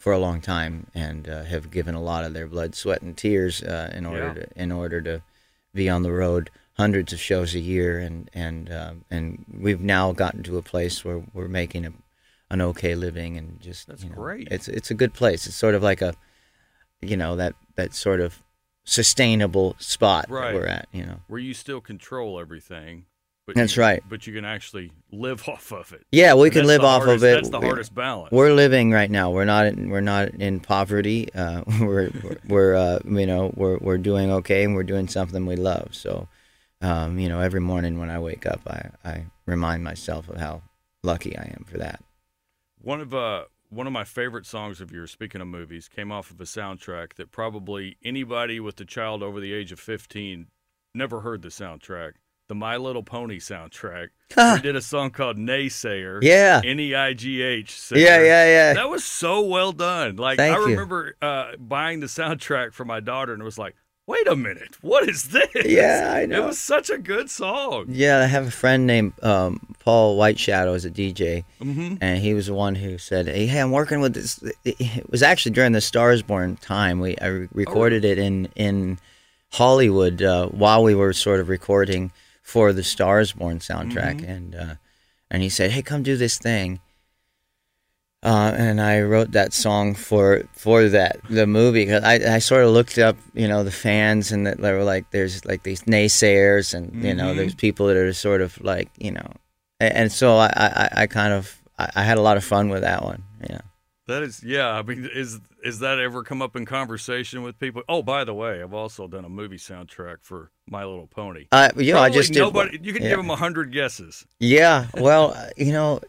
for 0.00 0.12
a 0.14 0.18
long 0.18 0.40
time 0.40 0.86
and 0.94 1.28
uh, 1.28 1.44
have 1.44 1.70
given 1.70 1.94
a 1.94 2.02
lot 2.02 2.24
of 2.24 2.32
their 2.32 2.46
blood, 2.48 2.74
sweat, 2.74 3.02
and 3.02 3.16
tears 3.16 3.62
uh, 3.62 3.92
in 3.94 4.04
order 4.06 4.26
Yeah. 4.28 4.34
to 4.46 4.62
in 4.62 4.72
order 4.72 5.00
to 5.02 5.22
be 5.74 5.88
on 5.90 6.02
the 6.02 6.10
road 6.10 6.50
hundreds 6.78 7.12
of 7.12 7.20
shows 7.20 7.54
a 7.54 7.60
year 7.60 7.98
and 8.06 8.30
and 8.34 8.72
um, 8.72 9.04
and 9.10 9.44
we've 9.66 9.80
now 9.98 10.12
gotten 10.12 10.42
to 10.44 10.56
a 10.56 10.62
place 10.62 11.04
where 11.04 11.22
we're 11.34 11.48
making 11.62 11.84
a, 11.86 11.92
an 12.48 12.60
okay 12.62 12.94
living 12.94 13.36
and 13.36 13.60
just 13.60 13.86
That's 13.88 14.02
you 14.02 14.08
know, 14.08 14.16
great. 14.16 14.48
It's 14.50 14.68
it's 14.68 14.90
a 14.90 14.94
good 14.94 15.12
place. 15.12 15.46
It's 15.46 15.54
sort 15.56 15.74
of 15.74 15.82
like 15.82 16.00
a 16.02 16.14
you 17.02 17.16
know 17.18 17.36
that 17.36 17.54
that 17.76 17.92
sort 17.94 18.20
of 18.20 18.42
sustainable 18.84 19.76
spot 19.78 20.26
Right. 20.30 20.52
that 20.52 20.54
we're 20.54 20.66
at. 20.66 20.88
You 20.92 21.04
know. 21.06 21.20
Where 21.28 21.38
you 21.40 21.54
still 21.54 21.80
control 21.82 22.40
everything. 22.40 23.04
But 23.54 23.60
That's 23.60 23.76
you- 23.76 23.82
right. 23.82 24.02
But 24.08 24.26
you 24.26 24.32
can 24.32 24.44
actually 24.44 24.92
live 25.12 25.48
off 25.48 25.72
of 25.72 25.92
it. 25.92 26.06
Yeah, 26.12 26.34
we 26.34 26.48
And 26.48 26.52
can 26.52 26.66
live 26.66 26.82
off 26.82 27.02
hardest- 27.04 27.24
of 27.24 27.30
it. 27.30 27.34
That's 27.34 27.48
the 27.50 27.60
We- 27.60 27.66
hardest 27.66 27.94
balance. 27.94 28.30
We're 28.32 28.52
living 28.52 28.90
right 28.92 29.10
now. 29.10 29.30
We're 29.30 29.44
not. 29.44 29.66
In, 29.66 29.90
we're 29.90 30.00
not 30.00 30.28
in 30.30 30.60
poverty. 30.60 31.28
Uh, 31.34 31.62
we're 31.80 32.10
we're 32.48 32.74
uh, 32.74 32.98
you 33.04 33.26
know 33.26 33.52
we're 33.56 33.78
we're 33.78 33.98
doing 33.98 34.30
okay, 34.32 34.64
and 34.64 34.74
we're 34.74 34.84
doing 34.84 35.08
something 35.08 35.46
we 35.46 35.56
love. 35.56 35.94
So, 35.94 36.28
um, 36.80 37.18
you 37.18 37.28
know, 37.28 37.40
every 37.40 37.60
morning 37.60 37.98
when 37.98 38.10
I 38.10 38.18
wake 38.18 38.46
up, 38.46 38.60
I 38.66 38.90
I 39.04 39.24
remind 39.46 39.84
myself 39.84 40.28
of 40.28 40.36
how 40.36 40.62
lucky 41.02 41.36
I 41.36 41.44
am 41.56 41.64
for 41.68 41.78
that. 41.78 42.02
One 42.80 43.00
of 43.00 43.12
uh 43.14 43.44
one 43.68 43.86
of 43.86 43.92
my 43.92 44.04
favorite 44.04 44.46
songs 44.46 44.80
of 44.80 44.90
yours, 44.90 45.10
speaking 45.12 45.40
of 45.40 45.46
movies, 45.46 45.88
came 45.88 46.10
off 46.10 46.30
of 46.30 46.40
a 46.40 46.44
soundtrack 46.44 47.14
that 47.14 47.30
probably 47.30 47.96
anybody 48.04 48.58
with 48.58 48.80
a 48.80 48.84
child 48.84 49.22
over 49.22 49.38
the 49.40 49.52
age 49.52 49.70
of 49.72 49.78
fifteen 49.80 50.46
never 50.94 51.20
heard 51.20 51.42
the 51.42 51.48
soundtrack. 51.50 52.14
The 52.50 52.54
My 52.56 52.76
Little 52.78 53.04
Pony 53.04 53.38
soundtrack. 53.38 54.08
we 54.36 54.60
did 54.60 54.74
a 54.74 54.80
song 54.82 55.12
called 55.12 55.36
Naysayer. 55.38 56.18
Yeah. 56.20 56.60
N 56.64 56.80
E 56.80 56.96
I 56.96 57.12
G 57.14 57.42
H. 57.42 57.80
Yeah, 57.92 58.20
yeah, 58.20 58.44
yeah. 58.44 58.72
That 58.74 58.90
was 58.90 59.04
so 59.04 59.40
well 59.42 59.70
done. 59.70 60.16
Like 60.16 60.38
Thank 60.38 60.56
I 60.56 60.58
you. 60.58 60.66
remember 60.66 61.14
uh, 61.22 61.52
buying 61.60 62.00
the 62.00 62.08
soundtrack 62.08 62.72
for 62.72 62.84
my 62.84 62.98
daughter, 62.98 63.32
and 63.32 63.40
it 63.40 63.44
was 63.44 63.56
like, 63.56 63.76
"Wait 64.08 64.26
a 64.26 64.34
minute, 64.34 64.82
what 64.82 65.08
is 65.08 65.28
this?" 65.28 65.46
Yeah, 65.64 66.12
I 66.12 66.26
know. 66.26 66.42
It 66.42 66.46
was 66.46 66.58
such 66.58 66.90
a 66.90 66.98
good 66.98 67.30
song. 67.30 67.84
Yeah, 67.88 68.18
I 68.18 68.24
have 68.26 68.48
a 68.48 68.50
friend 68.50 68.84
named 68.84 69.12
um, 69.22 69.76
Paul 69.78 70.18
Whiteshadow 70.18 70.74
as 70.74 70.84
a 70.84 70.90
DJ, 70.90 71.44
hmm 71.62 71.94
and 72.00 72.18
he 72.18 72.34
was 72.34 72.46
the 72.48 72.54
one 72.54 72.74
who 72.74 72.98
said, 72.98 73.28
"Hey, 73.28 73.46
hey, 73.46 73.60
I'm 73.60 73.70
working 73.70 74.00
with 74.00 74.14
this." 74.14 74.42
It 74.64 75.08
was 75.08 75.22
actually 75.22 75.52
during 75.52 75.70
the 75.70 75.80
Stars 75.80 76.20
Born 76.22 76.56
time. 76.56 76.98
We 76.98 77.16
I 77.18 77.26
re- 77.28 77.48
recorded 77.52 78.04
it 78.04 78.18
in 78.18 78.48
in 78.56 78.98
Hollywood 79.52 80.20
uh, 80.20 80.46
while 80.48 80.82
we 80.82 80.96
were 80.96 81.12
sort 81.12 81.38
of 81.38 81.48
recording 81.48 82.10
for 82.52 82.72
the 82.72 82.82
Stars 82.82 83.32
Born 83.32 83.58
soundtrack, 83.60 84.18
and 84.36 84.54
uh, 84.54 84.74
and 85.30 85.42
he 85.42 85.48
said, 85.48 85.70
"Hey, 85.70 85.82
come 85.82 86.02
do 86.02 86.16
this 86.16 86.36
thing." 86.38 86.80
Uh, 88.22 88.52
and 88.54 88.82
I 88.82 89.00
wrote 89.00 89.32
that 89.32 89.54
song 89.54 89.94
for 89.94 90.42
for 90.52 90.88
that 90.90 91.16
the 91.30 91.46
movie 91.46 91.86
'cause 91.86 92.02
I, 92.04 92.36
I 92.36 92.38
sort 92.40 92.64
of 92.64 92.70
looked 92.70 92.98
up 92.98 93.16
you 93.32 93.48
know 93.48 93.62
the 93.64 93.70
fans 93.70 94.30
and 94.30 94.46
that 94.46 94.58
they 94.60 94.72
were 94.72 94.84
like 94.84 95.10
there's 95.10 95.42
like 95.46 95.62
these 95.62 95.82
naysayers 95.84 96.74
and 96.74 96.92
you 97.02 97.14
know 97.14 97.28
there's 97.38 97.54
people 97.54 97.86
that 97.86 97.96
are 97.96 98.12
sort 98.12 98.42
of 98.42 98.60
like 98.62 98.90
you 98.98 99.12
know 99.12 99.28
and, 99.80 99.92
and 100.00 100.12
so 100.12 100.36
I, 100.36 100.50
I, 100.54 100.88
I 101.02 101.06
kind 101.06 101.32
of 101.32 101.62
I, 101.78 101.88
I 101.96 102.02
had 102.02 102.18
a 102.18 102.20
lot 102.20 102.36
of 102.36 102.44
fun 102.44 102.68
with 102.68 102.82
that 102.82 103.02
one 103.02 103.22
yeah 103.48 103.62
That 104.10 104.22
is, 104.22 104.42
yeah. 104.42 104.68
I 104.70 104.82
mean, 104.82 105.08
is 105.12 105.40
is 105.62 105.78
that 105.80 105.98
ever 105.98 106.22
come 106.24 106.42
up 106.42 106.56
in 106.56 106.66
conversation 106.66 107.42
with 107.42 107.58
people? 107.58 107.82
Oh, 107.88 108.02
by 108.02 108.24
the 108.24 108.34
way, 108.34 108.62
I've 108.62 108.74
also 108.74 109.06
done 109.06 109.24
a 109.24 109.28
movie 109.28 109.56
soundtrack 109.56 110.18
for 110.22 110.50
My 110.68 110.84
Little 110.84 111.06
Pony. 111.06 111.46
Uh, 111.52 111.70
you 111.76 111.92
know, 111.92 111.98
I 112.00 112.08
Probably 112.08 112.18
just 112.18 112.32
did. 112.32 112.40
nobody. 112.40 112.78
You 112.82 112.92
can 112.92 113.02
yeah. 113.02 113.10
give 113.10 113.18
them 113.18 113.30
a 113.30 113.36
hundred 113.36 113.72
guesses. 113.72 114.26
Yeah, 114.40 114.86
well, 114.94 115.32
uh, 115.34 115.50
you 115.56 115.72
know, 115.72 116.00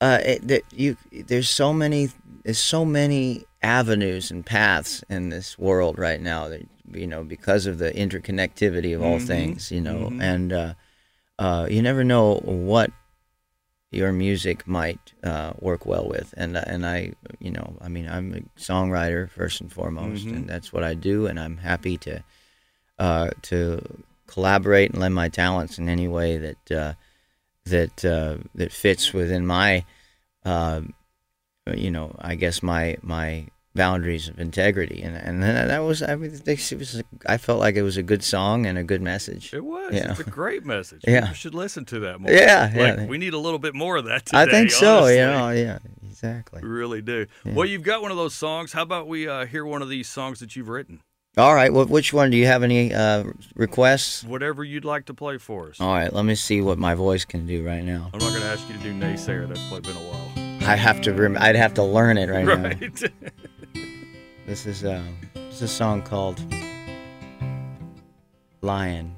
uh, 0.00 0.18
it, 0.24 0.48
that 0.48 0.62
you 0.72 0.96
there's 1.12 1.48
so 1.48 1.72
many 1.72 2.10
there's 2.44 2.58
so 2.58 2.84
many 2.84 3.44
avenues 3.62 4.30
and 4.30 4.44
paths 4.44 5.02
in 5.08 5.30
this 5.30 5.58
world 5.58 5.98
right 5.98 6.20
now 6.20 6.48
that 6.48 6.66
you 6.92 7.06
know 7.06 7.24
because 7.24 7.66
of 7.66 7.78
the 7.78 7.90
interconnectivity 7.92 8.94
of 8.94 9.02
all 9.02 9.18
Mhm, 9.18 9.26
things, 9.26 9.72
you 9.72 9.80
know, 9.80 10.10
mhm. 10.10 10.22
and 10.22 10.52
uh, 10.52 10.74
uh, 11.38 11.66
you 11.70 11.82
never 11.82 12.04
know 12.04 12.34
what 12.44 12.90
your 13.92 14.12
music 14.12 14.66
might 14.66 15.12
uh, 15.22 15.52
work 15.60 15.86
well 15.86 16.06
with, 16.08 16.34
and 16.36 16.56
and 16.56 16.84
I, 16.86 17.12
you 17.38 17.50
know, 17.50 17.76
I 17.80 17.88
mean, 17.88 18.08
I'm 18.08 18.34
a 18.34 18.60
songwriter 18.60 19.30
first 19.30 19.60
and 19.60 19.72
foremost, 19.72 20.26
Mhm. 20.26 20.36
and 20.36 20.48
that's 20.48 20.72
what 20.72 20.82
I 20.82 20.94
do, 20.94 21.26
and 21.26 21.38
I'm 21.38 21.58
happy 21.58 21.96
to 21.98 22.22
uh, 22.98 23.30
to 23.42 23.80
collaborate 24.26 24.90
and 24.90 25.00
lend 25.00 25.14
my 25.14 25.28
talents 25.28 25.78
in 25.78 25.88
any 25.88 26.08
way 26.08 26.36
that 26.38 26.72
uh, 26.72 26.94
that 27.64 28.04
uh, 28.04 28.38
that 28.54 28.72
fits 28.72 29.12
within 29.12 29.46
my, 29.46 29.84
uh, 30.44 30.80
you 31.74 31.90
know, 31.90 32.14
I 32.18 32.34
guess 32.34 32.62
my 32.62 32.96
my 33.02 33.48
boundaries 33.76 34.28
of 34.28 34.40
integrity, 34.40 35.02
and 35.02 35.14
and 35.16 35.42
that 35.42 35.78
was 35.78 36.02
I 36.02 36.16
mean, 36.16 36.32
it 36.44 36.72
was 36.78 37.02
I 37.26 37.36
felt 37.36 37.60
like 37.60 37.76
it 37.76 37.82
was 37.82 37.96
a 37.96 38.02
good 38.02 38.24
song 38.24 38.66
and 38.66 38.76
a 38.76 38.82
good 38.82 39.00
message. 39.02 39.54
It 39.54 39.64
was. 39.64 39.94
It's 39.94 40.18
a 40.20 40.24
great 40.24 40.64
message. 40.64 41.02
Yeah. 41.06 41.20
People 41.20 41.34
should 41.34 41.54
listen 41.54 41.84
to 41.86 42.00
that 42.00 42.20
more. 42.20 42.32
Yeah, 42.32 42.64
Like, 42.74 42.96
yeah. 42.98 43.06
we 43.06 43.18
need 43.18 43.34
a 43.34 43.38
little 43.38 43.60
bit 43.60 43.74
more 43.74 43.96
of 43.96 44.06
that 44.06 44.26
today. 44.26 44.38
I 44.42 44.46
think 44.46 44.70
so. 44.72 44.96
honestly. 44.96 45.14
You 45.18 45.26
know, 45.26 45.50
yeah, 45.50 45.78
exactly. 46.08 46.60
We 46.62 46.68
really 46.68 47.02
do. 47.02 47.26
Yeah. 47.44 47.52
Well, 47.54 47.66
you've 47.66 47.82
got 47.84 48.02
one 48.02 48.10
of 48.10 48.16
those 48.16 48.34
songs. 48.34 48.72
How 48.72 48.82
about 48.82 49.06
we 49.06 49.28
uh, 49.28 49.46
hear 49.46 49.64
one 49.64 49.82
of 49.82 49.88
these 49.88 50.08
songs 50.08 50.40
that 50.40 50.56
you've 50.56 50.68
written? 50.68 51.02
All 51.36 51.54
right. 51.54 51.70
Well, 51.72 51.84
which 51.84 52.12
one 52.14 52.30
do 52.30 52.36
you 52.38 52.46
have 52.46 52.62
any 52.62 52.94
uh, 52.94 53.24
requests? 53.54 54.24
Whatever 54.24 54.64
you'd 54.64 54.86
like 54.86 55.04
to 55.06 55.14
play 55.14 55.36
for 55.36 55.68
us. 55.68 55.80
All 55.80 55.92
right. 55.92 56.10
Let 56.12 56.24
me 56.24 56.34
see 56.34 56.62
what 56.62 56.78
my 56.78 56.94
voice 56.94 57.24
can 57.26 57.46
do 57.46 57.62
right 57.64 57.84
now. 57.84 58.10
I'm 58.14 58.18
not 58.18 58.30
going 58.30 58.40
to 58.40 58.46
ask 58.48 58.66
you 58.68 58.74
to 58.74 58.82
do 58.82 58.92
naysayer. 58.94 59.46
That's 59.46 59.60
probably 59.68 59.92
been 59.92 60.02
a 60.02 60.06
while. 60.08 60.68
I 60.68 60.74
have 60.76 61.00
to. 61.02 61.12
Rem- 61.12 61.36
I'd 61.38 61.54
have 61.54 61.74
to 61.74 61.82
learn 61.84 62.16
it 62.18 62.30
right, 62.30 62.46
now. 63.02 63.28
This 64.46 64.64
is 64.64 64.84
um, 64.84 65.16
this 65.34 65.56
is 65.56 65.62
a 65.62 65.68
song 65.68 66.02
called 66.02 66.40
"Lion." 68.62 69.16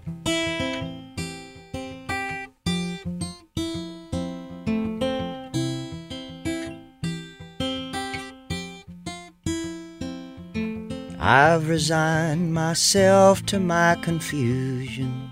I've 11.20 11.68
resigned 11.68 12.54
myself 12.54 13.44
to 13.46 13.60
my 13.60 13.96
confusion. 13.96 15.30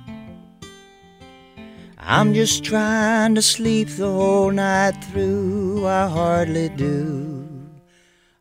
I'm 1.96 2.34
just 2.34 2.64
trying 2.64 3.34
to 3.34 3.40
sleep 3.40 3.88
the 3.88 4.12
whole 4.12 4.50
night 4.50 5.02
through. 5.06 5.86
I 5.86 6.06
hardly 6.06 6.68
do. 6.68 7.45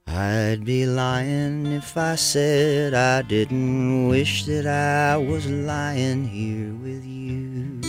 I'd 0.07 0.63
be 0.63 0.85
lying 0.85 1.65
if 1.65 1.97
I 1.97 2.15
said 2.15 2.93
I 2.93 3.23
didn't 3.23 4.07
wish 4.07 4.45
that 4.45 4.67
I 4.67 5.17
was 5.17 5.47
lying 5.47 6.27
here 6.27 6.73
with 6.75 7.03
you. 7.03 7.81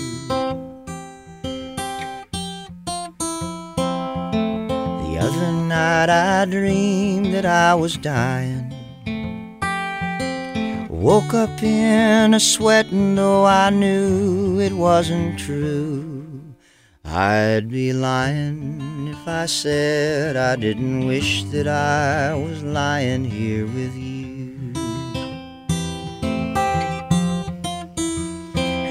The 5.03 5.19
other 5.21 5.53
night 5.53 6.09
I 6.09 6.47
dreamed 6.47 7.35
that 7.35 7.45
I 7.45 7.75
was 7.75 7.99
dying. 7.99 8.73
Woke 10.89 11.35
up 11.35 11.63
in 11.63 12.33
a 12.33 12.41
sweat, 12.41 12.91
and 12.91 13.17
though 13.17 13.45
I 13.45 13.69
knew 13.71 14.59
it 14.59 14.73
wasn't 14.73 15.39
true, 15.39 16.16
I'd 17.09 17.71
be 17.71 17.93
lying 17.93 19.09
if 19.09 19.29
I 19.29 19.47
said 19.47 20.37
I 20.37 20.57
didn't 20.57 21.07
wish 21.07 21.45
that 21.45 21.69
I 21.69 22.35
was 22.35 22.63
lying 22.63 23.25
here 23.25 23.65
with 23.65 23.95
you. 23.95 24.73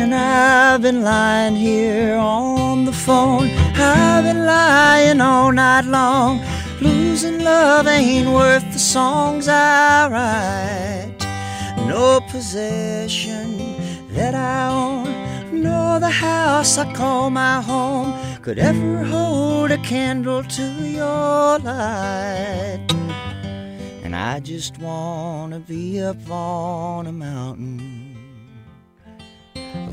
And 0.02 0.16
I've 0.16 0.82
been 0.82 1.04
lying 1.04 1.56
here 1.56 2.16
on 2.16 2.86
the 2.86 2.94
phone. 2.94 3.50
I've 3.76 4.24
been 4.24 4.46
lying 4.46 5.20
all 5.20 5.52
night 5.52 5.86
long. 5.86 6.42
Losing 6.82 7.44
love 7.44 7.88
ain't 7.88 8.30
worth 8.30 8.64
the 8.72 8.80
songs 8.80 9.48
I 9.48 10.08
write. 10.10 11.16
No 11.88 12.22
possession 12.30 13.58
that 14.10 14.36
I 14.36 14.70
own, 14.70 15.08
nor 15.66 16.00
the 16.00 16.16
house 16.28 16.78
I 16.78 16.86
call 16.94 17.30
my 17.30 17.62
home, 17.62 18.14
could 18.42 18.60
ever 18.60 19.04
hold 19.04 19.72
a 19.72 19.78
candle 19.80 20.44
to 20.58 20.66
your 21.00 21.60
light. 21.60 22.86
And 24.04 24.16
I 24.16 24.40
just 24.40 24.78
wanna 24.78 25.60
be 25.60 26.02
up 26.02 26.30
on 26.30 27.08
a 27.08 27.12
mountain, 27.12 28.16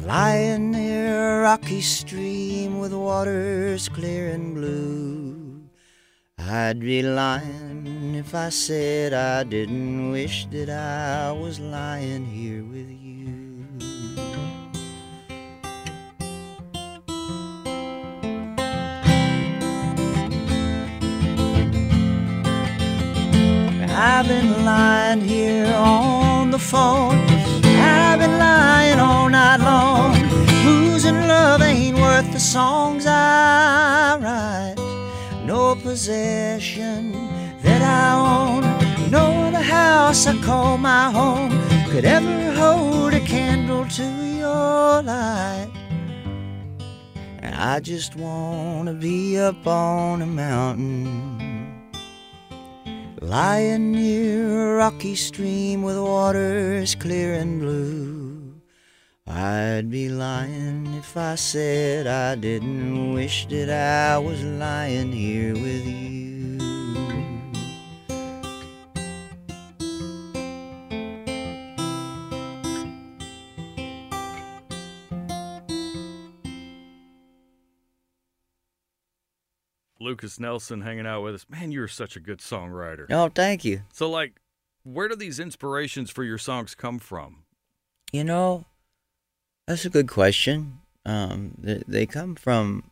lying 0.05 0.71
near 0.71 1.41
a 1.41 1.43
rocky 1.43 1.81
stream 1.81 2.79
with 2.79 2.93
waters 2.93 3.89
clear 3.89 4.25
and 4.37 4.55
blue. 4.55 5.33
I'd 6.39 6.81
be 6.81 7.03
lying 7.03 8.15
if 8.23 8.35
I 8.35 8.51
said 8.51 9.15
I 9.15 9.45
didn't 9.45 10.11
wish 10.11 10.47
that 10.47 10.69
I 10.69 11.33
was 11.33 11.59
lying 11.61 12.27
here 12.27 12.65
with 12.65 12.91
you. 12.91 13.22
I've 24.23 24.29
been 24.29 24.65
lying 24.65 25.21
here 25.21 25.67
on 25.75 26.53
the 26.53 26.59
phone. 26.59 27.17
I've 27.65 28.21
been 28.21 28.39
lying 28.39 29.01
all 29.01 29.29
night 29.29 29.57
long. 29.57 30.15
Losing 30.65 31.27
love 31.27 31.61
ain't 31.61 31.99
worth 31.99 32.33
the 32.33 32.39
songs 32.39 33.05
I 33.05 34.17
write 34.21 34.77
no 35.45 35.75
possession 35.75 37.11
that 37.63 37.83
I 37.83 38.11
own, 38.37 39.11
nor 39.11 39.51
the 39.51 39.61
house 39.61 40.29
I 40.29 40.41
call 40.41 40.79
my 40.79 41.11
home 41.11 41.51
could 41.91 42.05
ever 42.05 42.53
hold 42.53 43.15
a 43.15 43.21
candle 43.27 43.85
to 43.87 44.05
your 44.05 45.03
light. 45.03 45.69
And 47.41 47.57
I 47.57 47.81
just 47.81 48.15
wanna 48.15 48.95
be 48.95 49.37
up 49.37 49.67
on 49.67 50.23
a 50.23 50.27
mountain, 50.27 51.32
lying 53.23 53.93
near 53.93 54.75
a 54.75 54.77
rocky 54.77 55.15
stream 55.15 55.83
with 55.83 55.97
waters 55.97 56.95
clear 56.97 57.35
and 57.35 57.61
blue. 57.61 58.61
I'd 59.27 59.89
be 59.89 60.09
lying 60.09 60.93
if 60.99 61.17
I 61.17 61.37
said 61.37 62.07
I 62.07 62.35
didn't 62.35 63.15
wish 63.15 63.47
that 63.47 63.71
I 63.71 64.19
was 64.19 64.43
lying 64.43 65.13
here 65.13 65.55
with 65.55 65.87
you. 65.87 66.22
Lukas 80.13 80.39
Nelson 80.39 80.83
hanging 80.83 81.07
out 81.07 81.23
with 81.23 81.35
us. 81.35 81.47
Man, 81.49 81.73
you're 81.73 81.89
such 81.89 82.17
a 82.17 82.21
good 82.21 82.41
songwriter. 82.41 83.07
Oh, 83.09 83.31
thank 83.35 83.65
you. 83.65 83.81
So, 83.95 84.11
like, 84.11 84.35
where 84.83 85.09
do 85.09 85.17
these 85.17 85.41
inspirations 85.41 86.11
for 86.11 86.23
your 86.23 86.37
songs 86.37 86.75
come 86.75 86.99
from? 86.99 87.45
You 88.13 88.25
know, 88.25 88.67
that's 89.67 89.87
a 89.87 89.91
good 89.91 90.09
question. 90.09 90.81
Um, 91.07 91.53
they, 91.59 91.83
they 91.89 92.05
come 92.07 92.35
from. 92.35 92.91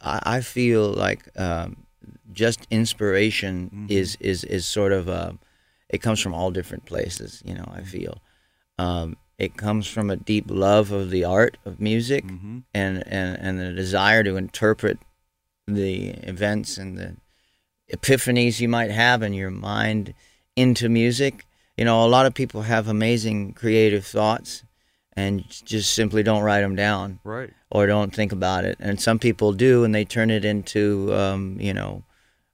I, 0.00 0.20
I 0.36 0.40
feel 0.42 0.92
like 0.92 1.28
um, 1.36 1.86
just 2.32 2.68
inspiration 2.70 3.70
Mhm. 3.74 3.90
is 3.90 4.16
is 4.20 4.44
is 4.44 4.68
sort 4.68 4.92
of 4.92 5.08
uh, 5.08 5.32
it 5.88 5.98
comes 5.98 6.20
from 6.20 6.34
all 6.34 6.52
different 6.52 6.84
places. 6.86 7.42
You 7.44 7.54
know, 7.54 7.68
I 7.74 7.82
feel 7.82 8.18
um, 8.78 9.16
it 9.38 9.56
comes 9.56 9.88
from 9.88 10.08
a 10.08 10.14
deep 10.16 10.44
love 10.48 10.92
of 10.92 11.10
the 11.10 11.24
art 11.24 11.56
of 11.64 11.80
music 11.80 12.24
Mm-hmm. 12.26 12.58
and 12.72 13.02
and 13.08 13.36
and 13.40 13.58
the 13.58 13.72
desire 13.72 14.22
to 14.22 14.36
interpret 14.36 14.98
the 15.66 16.10
events 16.10 16.78
and 16.78 16.98
the 16.98 17.16
epiphanies 17.92 18.60
you 18.60 18.68
might 18.68 18.90
have 18.90 19.22
in 19.22 19.32
your 19.32 19.50
mind 19.50 20.14
into 20.56 20.88
music. 20.88 21.44
You 21.76 21.84
know, 21.84 22.04
a 22.04 22.08
lot 22.08 22.26
of 22.26 22.34
people 22.34 22.62
have 22.62 22.88
amazing 22.88 23.52
creative 23.54 24.06
thoughts 24.06 24.62
and 25.16 25.44
just 25.48 25.94
simply 25.94 26.22
don't 26.22 26.42
write 26.42 26.60
them 26.62 26.74
down 26.76 27.20
Right. 27.24 27.50
or 27.70 27.86
don't 27.86 28.14
think 28.14 28.32
about 28.32 28.64
it. 28.64 28.76
And 28.80 29.00
some 29.00 29.18
people 29.18 29.52
do, 29.52 29.84
and 29.84 29.94
they 29.94 30.04
turn 30.04 30.30
it 30.30 30.44
into, 30.44 31.14
um, 31.14 31.56
you 31.60 31.72
know, 31.72 32.04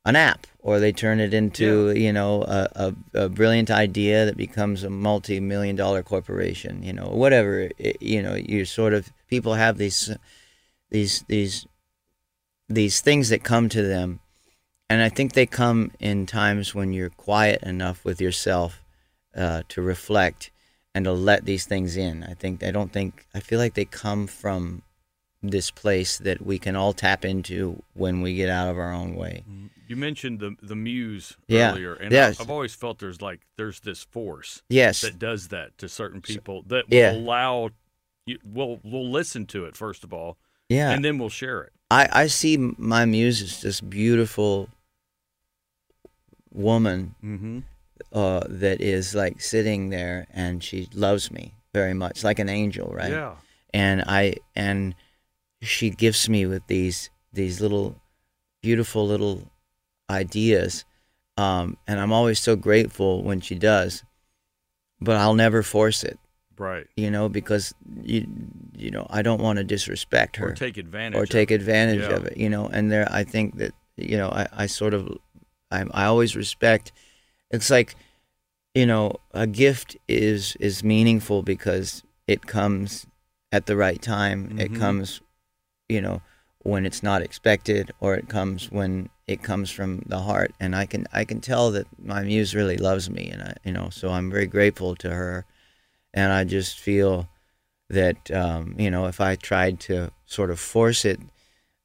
an 0.04 0.16
app 0.16 0.46
or 0.60 0.80
they 0.80 0.92
turn 0.92 1.20
it 1.20 1.34
into 1.34 1.90
you 1.90 2.10
know 2.10 2.42
a, 2.44 2.68
a, 3.14 3.24
a 3.24 3.28
brilliant 3.28 3.70
idea 3.70 4.24
that 4.24 4.34
becomes 4.36 4.82
a 4.82 4.88
multi-million 4.88 5.76
dollar 5.76 6.02
corporation 6.02 6.82
you 6.82 6.92
know 6.92 7.06
whatever 7.08 7.68
it, 7.78 8.00
you 8.00 8.22
know 8.22 8.34
you 8.34 8.64
sort 8.64 8.94
of 8.94 9.12
people 9.28 9.52
have 9.54 9.76
these 9.76 10.10
these 10.90 11.22
these 11.28 11.66
these 12.70 13.00
things 13.00 13.28
that 13.30 13.42
come 13.42 13.68
to 13.68 13.82
them 13.82 14.20
and 14.88 15.02
i 15.02 15.08
think 15.08 15.32
they 15.32 15.46
come 15.46 15.90
in 15.98 16.24
times 16.24 16.74
when 16.74 16.92
you're 16.92 17.10
quiet 17.10 17.60
enough 17.62 18.04
with 18.04 18.20
yourself 18.20 18.82
uh, 19.36 19.62
to 19.68 19.82
reflect 19.82 20.50
and 20.94 21.04
to 21.04 21.12
let 21.12 21.44
these 21.44 21.66
things 21.66 21.96
in 21.96 22.22
i 22.24 22.34
think 22.34 22.62
i 22.62 22.70
don't 22.70 22.92
think 22.92 23.26
i 23.34 23.40
feel 23.40 23.58
like 23.58 23.74
they 23.74 23.84
come 23.84 24.26
from 24.26 24.82
this 25.42 25.70
place 25.70 26.18
that 26.18 26.44
we 26.44 26.58
can 26.58 26.76
all 26.76 26.92
tap 26.92 27.24
into 27.24 27.82
when 27.94 28.20
we 28.20 28.34
get 28.34 28.48
out 28.50 28.68
of 28.68 28.78
our 28.78 28.92
own 28.92 29.14
way 29.16 29.42
You 29.88 29.96
mentioned 29.96 30.38
the 30.38 30.54
the 30.62 30.76
muse 30.76 31.36
Yeah. 31.48 31.72
earlier, 31.72 31.94
and 31.94 32.12
Yes. 32.12 32.40
I've 32.40 32.50
always 32.50 32.74
felt 32.76 32.98
there's 33.00 33.20
like 33.20 33.40
there's 33.56 33.80
this 33.80 34.04
force 34.04 34.62
yes 34.68 35.00
that 35.00 35.18
does 35.18 35.48
that 35.48 35.76
to 35.78 35.88
certain 35.88 36.20
people 36.20 36.62
that 36.68 36.88
will 36.88 36.96
Yeah. 36.96 37.12
allow 37.12 37.70
you. 38.26 38.38
We'll 38.44 38.78
we'll 38.84 39.10
listen 39.10 39.46
to 39.46 39.64
it 39.64 39.76
first 39.76 40.04
of 40.04 40.12
all, 40.12 40.36
yeah 40.70 40.90
and 40.94 41.04
then 41.04 41.18
we'll 41.18 41.28
share 41.42 41.64
it. 41.64 41.72
I, 41.90 42.08
I 42.22 42.26
see 42.28 42.56
my 42.78 43.04
muse 43.04 43.42
as 43.42 43.60
this 43.62 43.80
beautiful 43.82 44.68
woman 46.52 47.14
Mm-hmm. 47.22 47.58
uh, 48.12 48.42
that 48.48 48.80
is 48.80 49.14
like 49.14 49.40
sitting 49.40 49.90
there 49.90 50.26
and 50.32 50.62
she 50.62 50.88
loves 50.94 51.30
me 51.30 51.54
very 51.74 51.94
much, 51.94 52.24
like 52.24 52.38
an 52.38 52.48
angel, 52.48 52.88
right? 52.94 53.10
Yeah. 53.12 53.34
And 53.72 54.02
I 54.06 54.34
and 54.56 54.94
she 55.62 55.90
gifts 55.90 56.28
me 56.28 56.46
with 56.46 56.66
these 56.66 57.10
these 57.32 57.60
little 57.60 57.94
beautiful 58.62 59.06
little 59.06 59.42
ideas, 60.08 60.84
um, 61.36 61.76
and 61.86 62.00
I'm 62.00 62.12
always 62.12 62.40
so 62.40 62.56
grateful 62.56 63.22
when 63.22 63.40
she 63.40 63.54
does. 63.54 64.02
But 65.00 65.16
I'll 65.16 65.34
never 65.34 65.62
force 65.62 66.02
it, 66.02 66.18
Right. 66.60 66.86
you 66.96 67.10
know, 67.10 67.28
because 67.28 67.74
you 68.02 68.26
you 68.76 68.90
know 68.90 69.06
I 69.10 69.22
don't 69.22 69.40
want 69.46 69.56
to 69.58 69.64
disrespect 69.64 70.36
her 70.36 70.50
Or 70.50 70.54
take 70.54 70.76
advantage. 70.76 71.18
or 71.18 71.22
of 71.24 71.28
take 71.30 71.50
it. 71.50 71.54
advantage 71.60 72.00
Yeah. 72.08 72.16
of 72.16 72.24
it 72.26 72.36
you 72.36 72.48
know 72.54 72.64
and 72.76 72.90
there 72.92 73.06
i 73.10 73.24
think 73.24 73.56
that 73.58 73.72
you 73.96 74.16
know 74.20 74.28
i, 74.40 74.44
I 74.62 74.66
sort 74.66 74.94
of 74.94 75.02
I, 75.70 75.84
I 76.02 76.04
always 76.12 76.34
respect 76.36 76.92
it's 77.50 77.70
like 77.70 77.94
you 78.74 78.86
know 78.86 79.04
a 79.32 79.46
gift 79.46 79.96
is 80.08 80.56
is 80.68 80.84
meaningful 80.94 81.42
because 81.42 82.02
it 82.26 82.40
comes 82.46 83.06
at 83.52 83.66
the 83.66 83.76
right 83.76 84.00
time 84.00 84.38
it 84.64 84.70
Mhm. 84.72 84.78
comes 84.78 85.20
you 85.88 86.00
know 86.00 86.20
when 86.62 86.84
it's 86.88 87.02
not 87.02 87.22
expected 87.22 87.90
or 88.00 88.14
it 88.20 88.28
comes 88.28 88.70
when 88.70 89.08
it 89.26 89.42
comes 89.42 89.70
from 89.70 89.90
the 90.12 90.20
heart 90.28 90.52
and 90.60 90.74
i 90.82 90.84
can 90.92 91.02
i 91.12 91.24
can 91.24 91.40
tell 91.40 91.70
that 91.76 91.86
my 92.12 92.22
muse 92.22 92.54
really 92.54 92.76
loves 92.76 93.08
me 93.10 93.24
and 93.32 93.42
i 93.42 93.52
you 93.64 93.72
know 93.76 93.88
so 93.90 94.04
i'm 94.16 94.30
very 94.30 94.46
grateful 94.46 94.94
to 94.94 95.10
her 95.10 95.44
and 96.14 96.32
i 96.32 96.44
just 96.44 96.78
feel 96.78 97.28
that 97.88 98.30
um, 98.30 98.74
you 98.78 98.90
know 98.90 99.06
if 99.06 99.20
I 99.20 99.34
tried 99.34 99.80
to 99.80 100.12
sort 100.26 100.50
of 100.50 100.60
force 100.60 101.04
it 101.04 101.18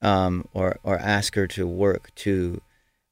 um, 0.02 0.48
or 0.54 0.78
or 0.84 1.00
ask 1.00 1.34
her 1.36 1.48
to 1.48 1.66
work 1.66 2.14
to 2.16 2.62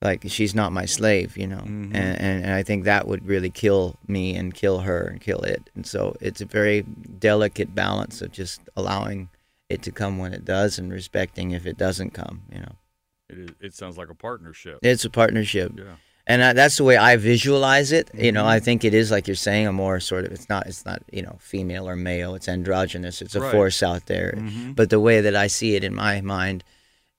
like 0.02 0.24
she's 0.28 0.54
not 0.54 0.72
my 0.74 0.86
slave, 0.86 1.38
you 1.38 1.48
know, 1.48 1.64
Mhm. 1.66 1.86
and, 1.96 1.96
and 1.96 2.44
and 2.46 2.54
I 2.54 2.62
think 2.62 2.84
that 2.84 3.08
would 3.08 3.26
really 3.26 3.50
kill 3.50 3.96
me 4.08 4.36
and 4.36 4.54
kill 4.54 4.82
her 4.82 5.02
and 5.08 5.20
kill 5.20 5.40
it, 5.42 5.70
and 5.76 5.88
so 5.88 6.16
it's 6.22 6.42
a 6.42 6.46
very 6.46 6.82
delicate 6.84 7.74
balance 7.74 8.22
of 8.22 8.32
just 8.32 8.62
allowing 8.76 9.30
it 9.70 9.82
to 9.84 9.92
come 9.92 10.20
when 10.20 10.34
it 10.34 10.46
does 10.46 10.78
and 10.78 10.92
respecting 10.92 11.50
if 11.52 11.66
it 11.66 11.78
doesn't 11.78 12.12
come, 12.14 12.44
you 12.52 12.60
know. 12.60 12.76
It, 13.30 13.38
is, 13.40 13.50
it 13.60 13.74
sounds 13.74 13.98
like 13.98 14.10
a 14.10 14.16
partnership. 14.16 14.78
It's 14.84 15.06
a 15.06 15.10
partnership 15.10 15.72
yeah. 15.78 15.96
And 16.28 16.44
I, 16.44 16.54
that's 16.54 16.78
the 16.78 16.84
way 16.84 16.96
I 16.98 17.16
visualize 17.18 17.92
it. 17.92 18.10
You 18.14 18.32
know. 18.32 18.46
I 18.46 18.60
think 18.60 18.84
it 18.84 18.94
is 18.94 19.12
like 19.12 19.28
you're 19.28 19.36
saying 19.36 19.68
a 19.68 19.74
more 19.74 20.00
sort 20.00 20.26
of. 20.26 20.32
It's 20.32 20.48
not. 20.50 20.68
It's 20.68 20.86
not. 20.86 21.02
You 21.12 21.22
know, 21.24 21.38
female 21.40 21.88
or 21.88 21.96
male. 21.96 22.36
It's 22.36 22.48
androgynous. 22.48 23.22
It's 23.22 23.36
a 23.36 23.42
Right. 23.42 23.52
force 23.52 23.84
out 23.84 24.06
there. 24.06 24.34
Mhm. 24.38 24.76
But 24.76 24.90
the 24.90 25.00
way 25.00 25.22
that 25.22 25.36
I 25.36 25.48
see 25.48 25.76
it 25.76 25.84
in 25.84 25.94
my 25.94 26.22
mind 26.22 26.64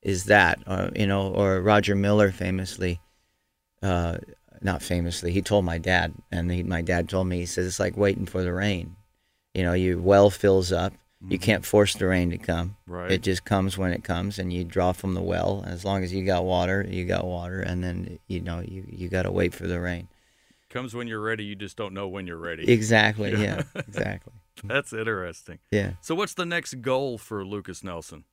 is 0.02 0.24
that, 0.24 0.58
uh, 0.66 0.90
you 0.94 1.06
know, 1.06 1.28
or 1.32 1.60
Roger 1.60 1.94
Miller 1.94 2.30
famously, 2.30 3.00
uh, 3.82 4.18
not 4.60 4.82
famously, 4.82 5.32
he 5.32 5.42
told 5.42 5.64
my 5.64 5.78
dad, 5.78 6.12
and 6.30 6.50
he, 6.50 6.62
my 6.62 6.80
dad 6.82 7.08
told 7.08 7.26
me, 7.26 7.38
he 7.40 7.46
says 7.46 7.66
it's 7.66 7.80
like 7.80 7.96
waiting 7.96 8.26
for 8.26 8.42
the 8.42 8.52
rain. 8.52 8.96
You 9.54 9.62
know, 9.62 9.72
your 9.74 9.98
well 10.00 10.30
fills 10.30 10.72
up. 10.72 10.92
You 11.28 11.38
Mhm. 11.38 11.42
can't 11.42 11.64
force 11.66 11.94
the 11.94 12.06
rain 12.06 12.30
to 12.30 12.38
come. 12.38 12.76
Right. 12.86 13.10
It 13.10 13.22
just 13.22 13.44
comes 13.44 13.78
when 13.78 13.92
it 13.92 14.04
comes, 14.04 14.38
and 14.38 14.52
you 14.52 14.64
draw 14.64 14.92
from 14.92 15.14
the 15.14 15.22
well. 15.22 15.64
As 15.66 15.84
long 15.84 16.04
as 16.04 16.12
you 16.12 16.24
got 16.24 16.44
water, 16.44 16.86
you 16.88 17.04
got 17.04 17.24
water, 17.24 17.60
and 17.60 17.82
then 17.82 18.18
you 18.26 18.40
know 18.40 18.60
you 18.60 18.84
you 18.88 19.08
got 19.08 19.22
to 19.22 19.30
wait 19.32 19.54
for 19.54 19.66
the 19.66 19.80
rain. 19.80 20.08
Comes 20.70 20.94
when 20.94 21.06
you're 21.06 21.20
ready. 21.20 21.44
You 21.44 21.54
just 21.54 21.76
don't 21.76 21.94
know 21.94 22.08
when 22.08 22.26
you're 22.26 22.36
ready. 22.36 22.70
Exactly. 22.70 23.30
Yeah. 23.32 23.62
Yeah. 23.74 23.80
Exactly. 23.86 24.32
That's 24.64 24.92
interesting. 24.92 25.58
Yeah. 25.70 25.92
So, 26.00 26.14
what's 26.14 26.34
the 26.34 26.46
next 26.46 26.80
goal 26.82 27.18
for 27.18 27.44
Lukas 27.44 27.82
Nelson? 27.84 28.24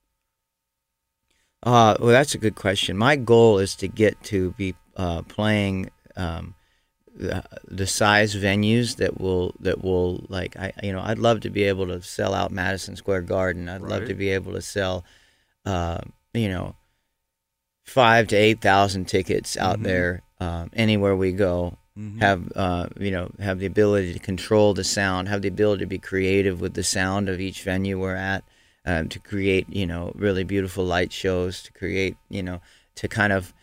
Uh, 1.64 1.96
well, 2.00 2.10
that's 2.10 2.34
a 2.34 2.38
good 2.40 2.56
question. 2.56 2.98
My 2.98 3.16
goal 3.16 3.60
is 3.60 3.76
to 3.76 3.88
get 3.88 4.22
to 4.26 4.52
be 4.52 4.74
uh, 4.98 5.22
playing 5.24 5.92
um, 6.16 6.56
the, 7.22 7.88
size 7.88 8.36
venues 8.36 8.96
that 8.98 9.20
will 9.22 9.54
that 9.60 9.84
will 9.84 10.26
like 10.30 10.56
I 10.58 10.74
you 10.84 10.92
know 10.92 11.02
I'd 11.02 11.20
love 11.20 11.42
to 11.42 11.50
be 11.50 11.64
able 11.64 11.88
to 11.88 12.02
sell 12.02 12.34
out 12.34 12.52
Madison 12.52 12.96
Square 12.96 13.22
Garden. 13.24 13.70
I'd 13.70 13.82
love 13.82 14.08
to 14.08 14.14
be 14.16 14.30
able 14.30 14.54
to 14.54 14.62
sell, 14.62 15.04
uh, 15.66 16.00
you 16.34 16.50
know, 16.50 16.76
five 17.86 18.28
to 18.30 18.36
eight 18.36 18.62
thousand 18.62 19.06
tickets 19.06 19.58
out 19.58 19.80
Mhm. 19.80 19.84
there 19.84 20.22
um, 20.40 20.70
anywhere 20.74 21.16
we 21.16 21.32
go. 21.32 21.78
Mhm. 21.98 22.20
have 22.22 22.52
uh, 22.56 22.88
you 23.00 23.12
know 23.12 23.30
have 23.40 23.60
the 23.60 23.66
ability 23.66 24.14
to 24.14 24.20
control 24.20 24.74
the 24.74 24.84
sound, 24.84 25.28
have 25.28 25.42
the 25.42 25.50
ability 25.50 25.82
to 25.82 25.88
be 25.88 25.98
creative 26.00 26.62
with 26.62 26.74
the 26.74 26.84
sound 26.84 27.28
of 27.30 27.40
each 27.42 27.64
venue 27.64 28.00
we're 28.00 28.16
at, 28.16 28.44
um, 28.86 29.10
to 29.10 29.20
create 29.20 29.68
you 29.70 29.86
know 29.86 30.12
really 30.16 30.44
beautiful 30.46 30.86
light 30.86 31.12
shows, 31.12 31.62
to 31.64 31.72
create 31.74 32.16
you 32.30 32.42
know 32.42 32.62
to 32.96 33.08
kind 33.10 33.34
of 33.34 33.54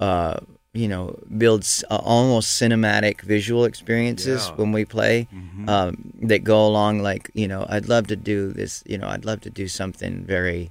uh, 0.00 0.38
you 0.74 0.86
know 0.88 1.18
build 1.38 1.62
s- 1.62 1.84
uh, 1.90 1.96
almost 1.96 2.60
cinematic 2.60 3.22
visual 3.22 3.64
experiences 3.64 4.46
Yeah. 4.48 4.54
when 4.56 4.72
we 4.72 4.84
play 4.84 5.26
Mhm. 5.32 5.68
um, 5.68 6.12
that 6.22 6.44
go 6.44 6.66
along 6.66 7.00
like 7.02 7.30
you 7.34 7.48
know 7.48 7.64
I'd 7.68 7.88
love 7.88 8.06
to 8.08 8.16
do 8.16 8.52
this 8.52 8.82
you 8.86 8.98
know 8.98 9.08
I'd 9.08 9.24
love 9.24 9.40
to 9.42 9.50
do 9.50 9.66
something 9.68 10.24
very 10.24 10.70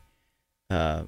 uh, 0.70 1.04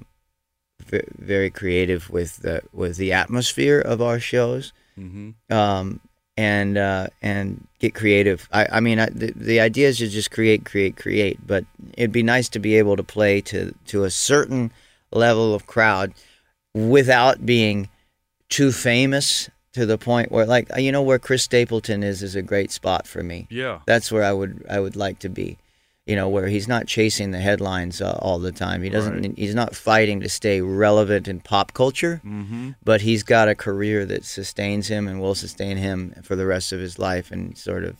ve- 0.90 1.08
very 1.18 1.50
creative 1.50 2.10
with 2.10 2.38
the 2.38 2.62
with 2.72 2.96
the 2.96 3.12
atmosphere 3.12 3.80
of 3.80 4.00
our 4.02 4.18
shows 4.18 4.72
Mhm. 4.98 5.34
um, 5.50 6.00
and 6.36 6.76
uh, 6.78 7.06
and 7.22 7.66
get 7.78 7.94
creative. 7.94 8.48
I, 8.52 8.66
I 8.72 8.80
mean, 8.80 8.98
I, 8.98 9.06
the, 9.10 9.32
the 9.36 9.60
idea 9.60 9.88
is 9.88 9.98
to 9.98 10.08
just 10.08 10.30
create, 10.30 10.64
create, 10.64 10.96
create. 10.96 11.38
But 11.46 11.64
it'd 11.96 12.12
be 12.12 12.22
nice 12.22 12.48
to 12.50 12.58
be 12.58 12.76
able 12.76 12.96
to 12.96 13.02
play 13.04 13.40
to 13.42 13.74
to 13.86 14.04
a 14.04 14.10
certain 14.10 14.72
level 15.12 15.54
of 15.54 15.66
crowd 15.66 16.12
without 16.74 17.44
being 17.44 17.88
too 18.50 18.72
famous 18.72 19.48
to 19.72 19.86
the 19.86 19.96
point 19.96 20.30
where, 20.32 20.44
like, 20.46 20.68
you 20.76 20.90
know, 20.92 21.02
where 21.02 21.18
Chris 21.18 21.44
Stapleton 21.44 22.02
is 22.02 22.22
is 22.22 22.34
a 22.36 22.42
great 22.42 22.70
spot 22.70 23.06
for 23.06 23.22
me. 23.22 23.46
Yeah. 23.50 23.80
That's 23.86 24.10
where 24.12 24.24
I 24.24 24.32
would 24.32 24.64
I 24.68 24.80
would 24.80 24.96
like 24.96 25.18
to 25.20 25.28
be. 25.28 25.56
You 26.06 26.16
know, 26.16 26.28
where 26.28 26.48
he's 26.48 26.66
not 26.66 26.88
chasing 26.88 27.30
the 27.30 27.38
headlines 27.38 28.00
uh, 28.02 28.18
all 28.20 28.40
the 28.40 28.50
time. 28.50 28.82
He 28.82 28.90
doesn't. 28.90 29.20
Right. 29.22 29.34
He's 29.38 29.54
not 29.54 29.76
fighting 29.76 30.20
to 30.22 30.28
stay 30.28 30.60
relevant 30.60 31.28
in 31.28 31.38
pop 31.40 31.72
culture 31.72 32.20
Mm-hmm. 32.26 32.70
but 32.82 33.00
he's 33.02 33.22
got 33.22 33.46
a 33.48 33.54
career 33.54 34.04
that 34.06 34.24
sustains 34.24 34.88
him 34.88 35.06
and 35.06 35.20
will 35.20 35.36
sustain 35.36 35.76
him 35.76 36.14
for 36.24 36.34
the 36.34 36.46
rest 36.46 36.72
of 36.72 36.80
his 36.80 36.98
life 36.98 37.30
and 37.30 37.56
sort 37.56 37.84
of 37.84 37.96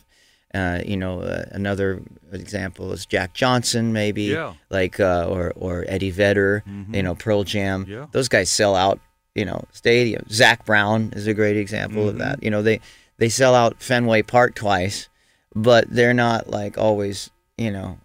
uh, 0.53 0.81
you 0.85 0.97
know 0.97 1.21
uh, 1.21 1.45
another 1.51 2.01
example 2.33 2.91
is 2.91 3.05
Jack 3.05 3.33
Johnson 3.33 3.93
maybe 3.93 4.23
Yeah. 4.23 4.53
like 4.69 4.99
uh, 4.99 5.25
or 5.29 5.53
or 5.55 5.85
Eddie 5.87 6.11
Vedder 6.11 6.63
Mhm. 6.67 6.93
you 6.95 7.03
know 7.03 7.15
Pearl 7.15 7.43
Jam 7.45 7.85
Yeah. 7.87 8.07
those 8.11 8.27
guys 8.27 8.49
sell 8.49 8.75
out 8.75 8.99
you 9.35 9.45
know 9.45 9.63
stadium 9.71 10.25
Zac 10.29 10.65
Brown 10.65 11.11
is 11.15 11.27
a 11.27 11.33
great 11.33 11.57
example 11.57 12.09
of 12.09 12.15
Mhm. 12.15 12.19
that 12.19 12.43
you 12.43 12.49
know 12.49 12.61
they 12.61 12.79
they 13.17 13.29
sell 13.29 13.55
out 13.55 13.81
Fenway 13.81 14.21
Park 14.23 14.55
twice 14.55 15.07
but 15.55 15.85
they're 15.89 16.13
not 16.13 16.49
like 16.49 16.77
always 16.77 17.29
you 17.57 17.71
know 17.71 17.99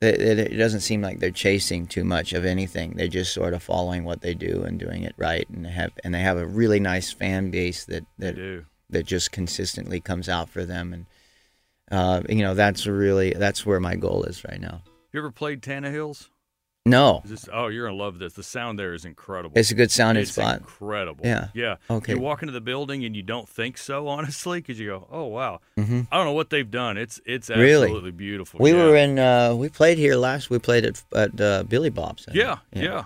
it, 0.00 0.20
it, 0.20 0.38
it 0.52 0.56
doesn't 0.56 0.80
seem 0.80 1.00
like 1.00 1.20
they're 1.20 1.30
chasing 1.30 1.86
too 1.86 2.02
much 2.02 2.32
of 2.32 2.44
anything. 2.44 2.94
They're 2.96 3.06
just 3.06 3.32
sort 3.32 3.54
of 3.54 3.62
following 3.62 4.02
what 4.02 4.20
they 4.20 4.34
do 4.34 4.64
and 4.64 4.76
doing 4.76 5.04
it 5.04 5.14
right, 5.16 5.48
and 5.48 5.64
they 5.64 5.70
have 5.70 5.92
and 6.02 6.12
they 6.12 6.18
have 6.22 6.38
a 6.38 6.44
really 6.44 6.80
nice 6.80 7.12
fan 7.12 7.52
base 7.52 7.84
that 7.84 8.04
that 8.18 8.36
that 8.90 9.06
just 9.06 9.30
consistently 9.30 10.00
comes 10.00 10.28
out 10.28 10.48
for 10.50 10.64
them, 10.64 10.92
and 10.92 11.06
uh, 11.92 12.22
you 12.28 12.42
know 12.42 12.52
that's 12.52 12.84
really 12.84 13.30
that's 13.32 13.64
where 13.64 13.78
my 13.78 13.94
goal 13.94 14.24
is 14.24 14.42
right 14.44 14.60
now. 14.60 14.82
You 15.12 15.20
ever 15.20 15.30
played 15.30 15.62
Tannehills? 15.62 16.30
No, 16.84 17.20
Is 17.24 17.30
this, 17.30 17.48
oh, 17.52 17.68
you're 17.68 17.86
gonna 17.86 17.96
love 17.96 18.18
this. 18.18 18.32
The 18.32 18.42
sound 18.42 18.76
there 18.76 18.92
is 18.92 19.04
incredible. 19.04 19.56
it's 19.56 19.70
a 19.70 19.74
good 19.74 19.92
sounding 19.92 20.22
It's 20.22 20.32
spot. 20.32 20.58
incredible. 20.58 21.24
Yeah. 21.24 21.48
Yeah. 21.54 21.76
Okay. 21.88 22.14
You 22.14 22.18
walk 22.18 22.42
into 22.42 22.52
the 22.52 22.60
building 22.60 23.04
and 23.04 23.14
you 23.14 23.22
don't 23.22 23.48
think 23.48 23.78
so, 23.78 24.08
honestly, 24.14 24.58
because 24.58 24.80
you 24.80 24.88
go, 24.88 25.06
"Oh 25.10 25.26
wow, 25.26 25.60
hmm 25.76 26.00
I 26.10 26.16
don't 26.16 26.26
know 26.26 26.32
what 26.32 26.50
they've 26.50 26.68
done. 26.68 26.96
It's 26.96 27.20
it's 27.24 27.50
Really? 27.50 27.84
absolutely 27.86 28.10
beautiful." 28.10 28.58
We 28.58 28.72
yeah. 28.72 28.84
were 28.84 28.96
in. 28.96 29.18
Uh, 29.18 29.54
we 29.54 29.68
played 29.68 29.96
here 29.96 30.16
last. 30.16 30.50
We 30.50 30.58
played 30.58 30.84
at 30.84 31.00
at 31.14 31.40
uh, 31.40 31.62
Billy 31.62 31.90
Bob's. 31.90 32.26
Yeah, 32.32 32.58
yeah, 32.72 32.82
yeah. 32.82 33.04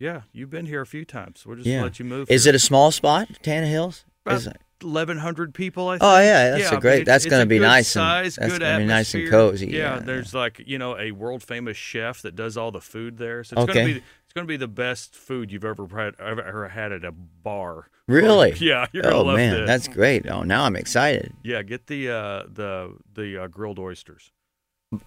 Yeah, 0.00 0.20
you've 0.32 0.50
been 0.50 0.66
here 0.66 0.82
a 0.82 0.86
few 0.86 1.06
times. 1.06 1.46
We're 1.46 1.54
just 1.56 1.66
Yeah. 1.66 1.82
let 1.82 1.98
you 1.98 2.04
move. 2.04 2.30
Is 2.30 2.44
here. 2.44 2.50
it 2.50 2.56
a 2.56 2.58
small 2.58 2.90
spot, 2.90 3.28
Tannehill's? 3.42 4.04
About 4.26 4.36
Is 4.36 4.46
it- 4.48 4.56
1,100 4.84 5.54
people, 5.54 5.88
I 5.88 5.94
think. 5.94 6.02
Oh, 6.02 6.18
yeah, 6.18 6.50
that's 6.50 6.60
yeah, 6.62 6.66
a 6.66 6.68
I 6.68 6.72
mean, 6.74 6.80
great- 6.80 7.06
that's 7.06 7.26
gonna 7.26 7.46
be 7.46 7.58
good 7.58 7.64
nice 7.64 7.96
and- 7.96 8.26
that's 8.26 8.36
gonna 8.58 8.78
be 8.78 8.84
nice 8.84 9.14
and 9.14 9.28
cozy, 9.30 9.66
Yeah, 9.68 9.94
yeah, 9.94 9.98
there's 10.00 10.34
like 10.34 10.62
you 10.66 10.78
know 10.78 10.96
a 10.98 11.10
world 11.12 11.42
famous 11.42 11.76
chef 11.76 12.22
that 12.22 12.36
does 12.36 12.56
all 12.56 12.70
the 12.70 12.80
food 12.80 13.18
there, 13.18 13.42
so 13.44 13.56
it's 13.56 13.66
gonna 13.72 13.86
be 13.86 13.92
it's 13.96 14.32
gonna 14.34 14.46
be 14.46 14.56
the 14.56 14.68
best 14.68 15.14
food 15.14 15.50
you've 15.52 15.64
ever 15.64 15.86
had 15.88 16.14
ever, 16.20 16.68
had 16.68 16.92
at 16.92 17.04
a 17.04 17.12
bar. 17.12 17.88
Really? 18.06 18.52
Yeah, 18.60 18.86
you're 18.92 19.06
oh 19.12 19.22
love 19.22 19.36
man, 19.36 19.52
this. 19.60 19.66
that's 19.66 19.88
great. 19.88 20.28
Oh, 20.28 20.42
now 20.42 20.64
I'm 20.64 20.76
excited. 20.76 21.32
yeah. 21.42 21.62
Get 21.62 21.86
the 21.86 22.10
uh, 22.10 22.42
the 22.52 22.94
the 23.14 23.44
uh, 23.44 23.46
grilled 23.48 23.78
oysters. 23.78 24.30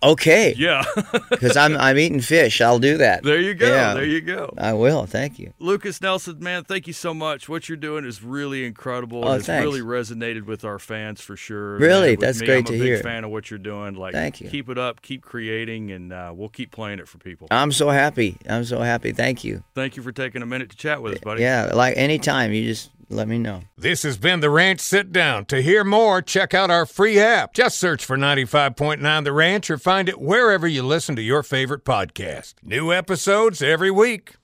Okay, 0.04 0.54
Yeah, 0.58 0.84
because 1.30 1.58
I'm 1.58 1.78
I'm 1.78 1.98
eating 1.98 2.22
fish. 2.22 2.62
I'll 2.62 2.80
do 2.80 2.98
that. 2.98 3.24
there 3.24 3.40
you 3.40 3.54
go. 3.54 3.68
Yeah. 3.68 3.94
There 3.94 4.06
you 4.06 4.22
go. 4.22 4.54
I 4.58 4.74
will. 4.74 5.06
Thank 5.06 5.40
you. 5.40 5.54
Lukas 5.60 6.02
Nelson, 6.02 6.40
man, 6.40 6.64
thank 6.64 6.88
you 6.88 6.94
so 6.94 7.14
much. 7.14 7.50
What 7.50 7.70
you're 7.70 7.78
doing 7.78 8.06
is 8.06 8.24
really 8.24 8.66
incredible. 8.66 9.24
Oh, 9.26 9.30
and 9.30 9.38
it's 9.38 9.48
thanks. 9.48 9.64
really 9.64 9.82
resonated 9.82 10.46
with 10.46 10.64
our 10.66 10.80
fans 10.80 11.22
for 11.22 11.36
sure. 11.36 11.78
Really? 11.78 12.12
Man, 12.12 12.20
That's 12.20 12.40
me, 12.42 12.48
great 12.48 12.58
I'm 12.60 12.66
to 12.66 12.76
a 12.76 12.80
big 12.80 13.04
fan 13.04 13.24
of 13.24 13.32
what 13.32 13.50
you're 13.50 13.58
doing. 13.60 13.96
Like, 13.96 14.14
Thank 14.14 14.42
you. 14.42 14.50
Keep 14.50 14.70
it 14.70 14.78
up. 14.78 15.02
Keep 15.02 15.24
creating, 15.24 15.92
and 15.92 16.14
uh, 16.14 16.32
we'll 16.36 16.50
keep 16.50 16.72
playing 16.72 17.00
it 17.00 17.08
for 17.08 17.18
people. 17.18 17.48
I'm 17.52 17.72
so 17.72 17.90
happy. 17.90 18.38
I'm 18.50 18.66
so 18.66 18.80
happy. 18.80 19.12
Thank 19.12 19.44
you. 19.44 19.64
Thank 19.76 19.98
you 19.98 20.04
for 20.04 20.12
taking 20.12 20.42
a 20.42 20.46
minute 20.46 20.70
to 20.72 20.78
chat 20.78 21.02
with 21.02 21.14
us, 21.14 21.20
buddy. 21.20 21.42
Yeah, 21.42 21.72
like 21.74 21.98
anytime 21.98 22.52
you 22.54 22.66
just 22.66 22.92
let 23.10 23.28
me 23.28 23.38
know. 23.38 23.62
This 23.78 24.04
has 24.04 24.18
been 24.18 24.42
the 24.42 24.50
Ranch 24.50 24.82
Sit 24.82 25.14
Down. 25.14 25.46
To 25.46 25.62
hear 25.62 25.84
more, 25.86 26.22
check 26.22 26.54
out 26.54 26.70
our 26.70 26.86
free 26.86 27.18
app. 27.20 27.54
Just 27.54 27.80
search 27.80 28.04
for 28.04 28.18
95.9 28.18 29.24
The 29.24 29.32
Ranch 29.32 29.70
find 29.82 30.10
it 30.10 30.20
wherever 30.20 30.68
you 30.68 30.84
listen 30.84 31.16
to 31.16 31.22
your 31.22 31.44
favorite 31.44 31.84
podcast. 31.86 32.56
New 32.64 32.92
episodes 32.92 33.62
every 33.62 33.92
week. 33.92 34.36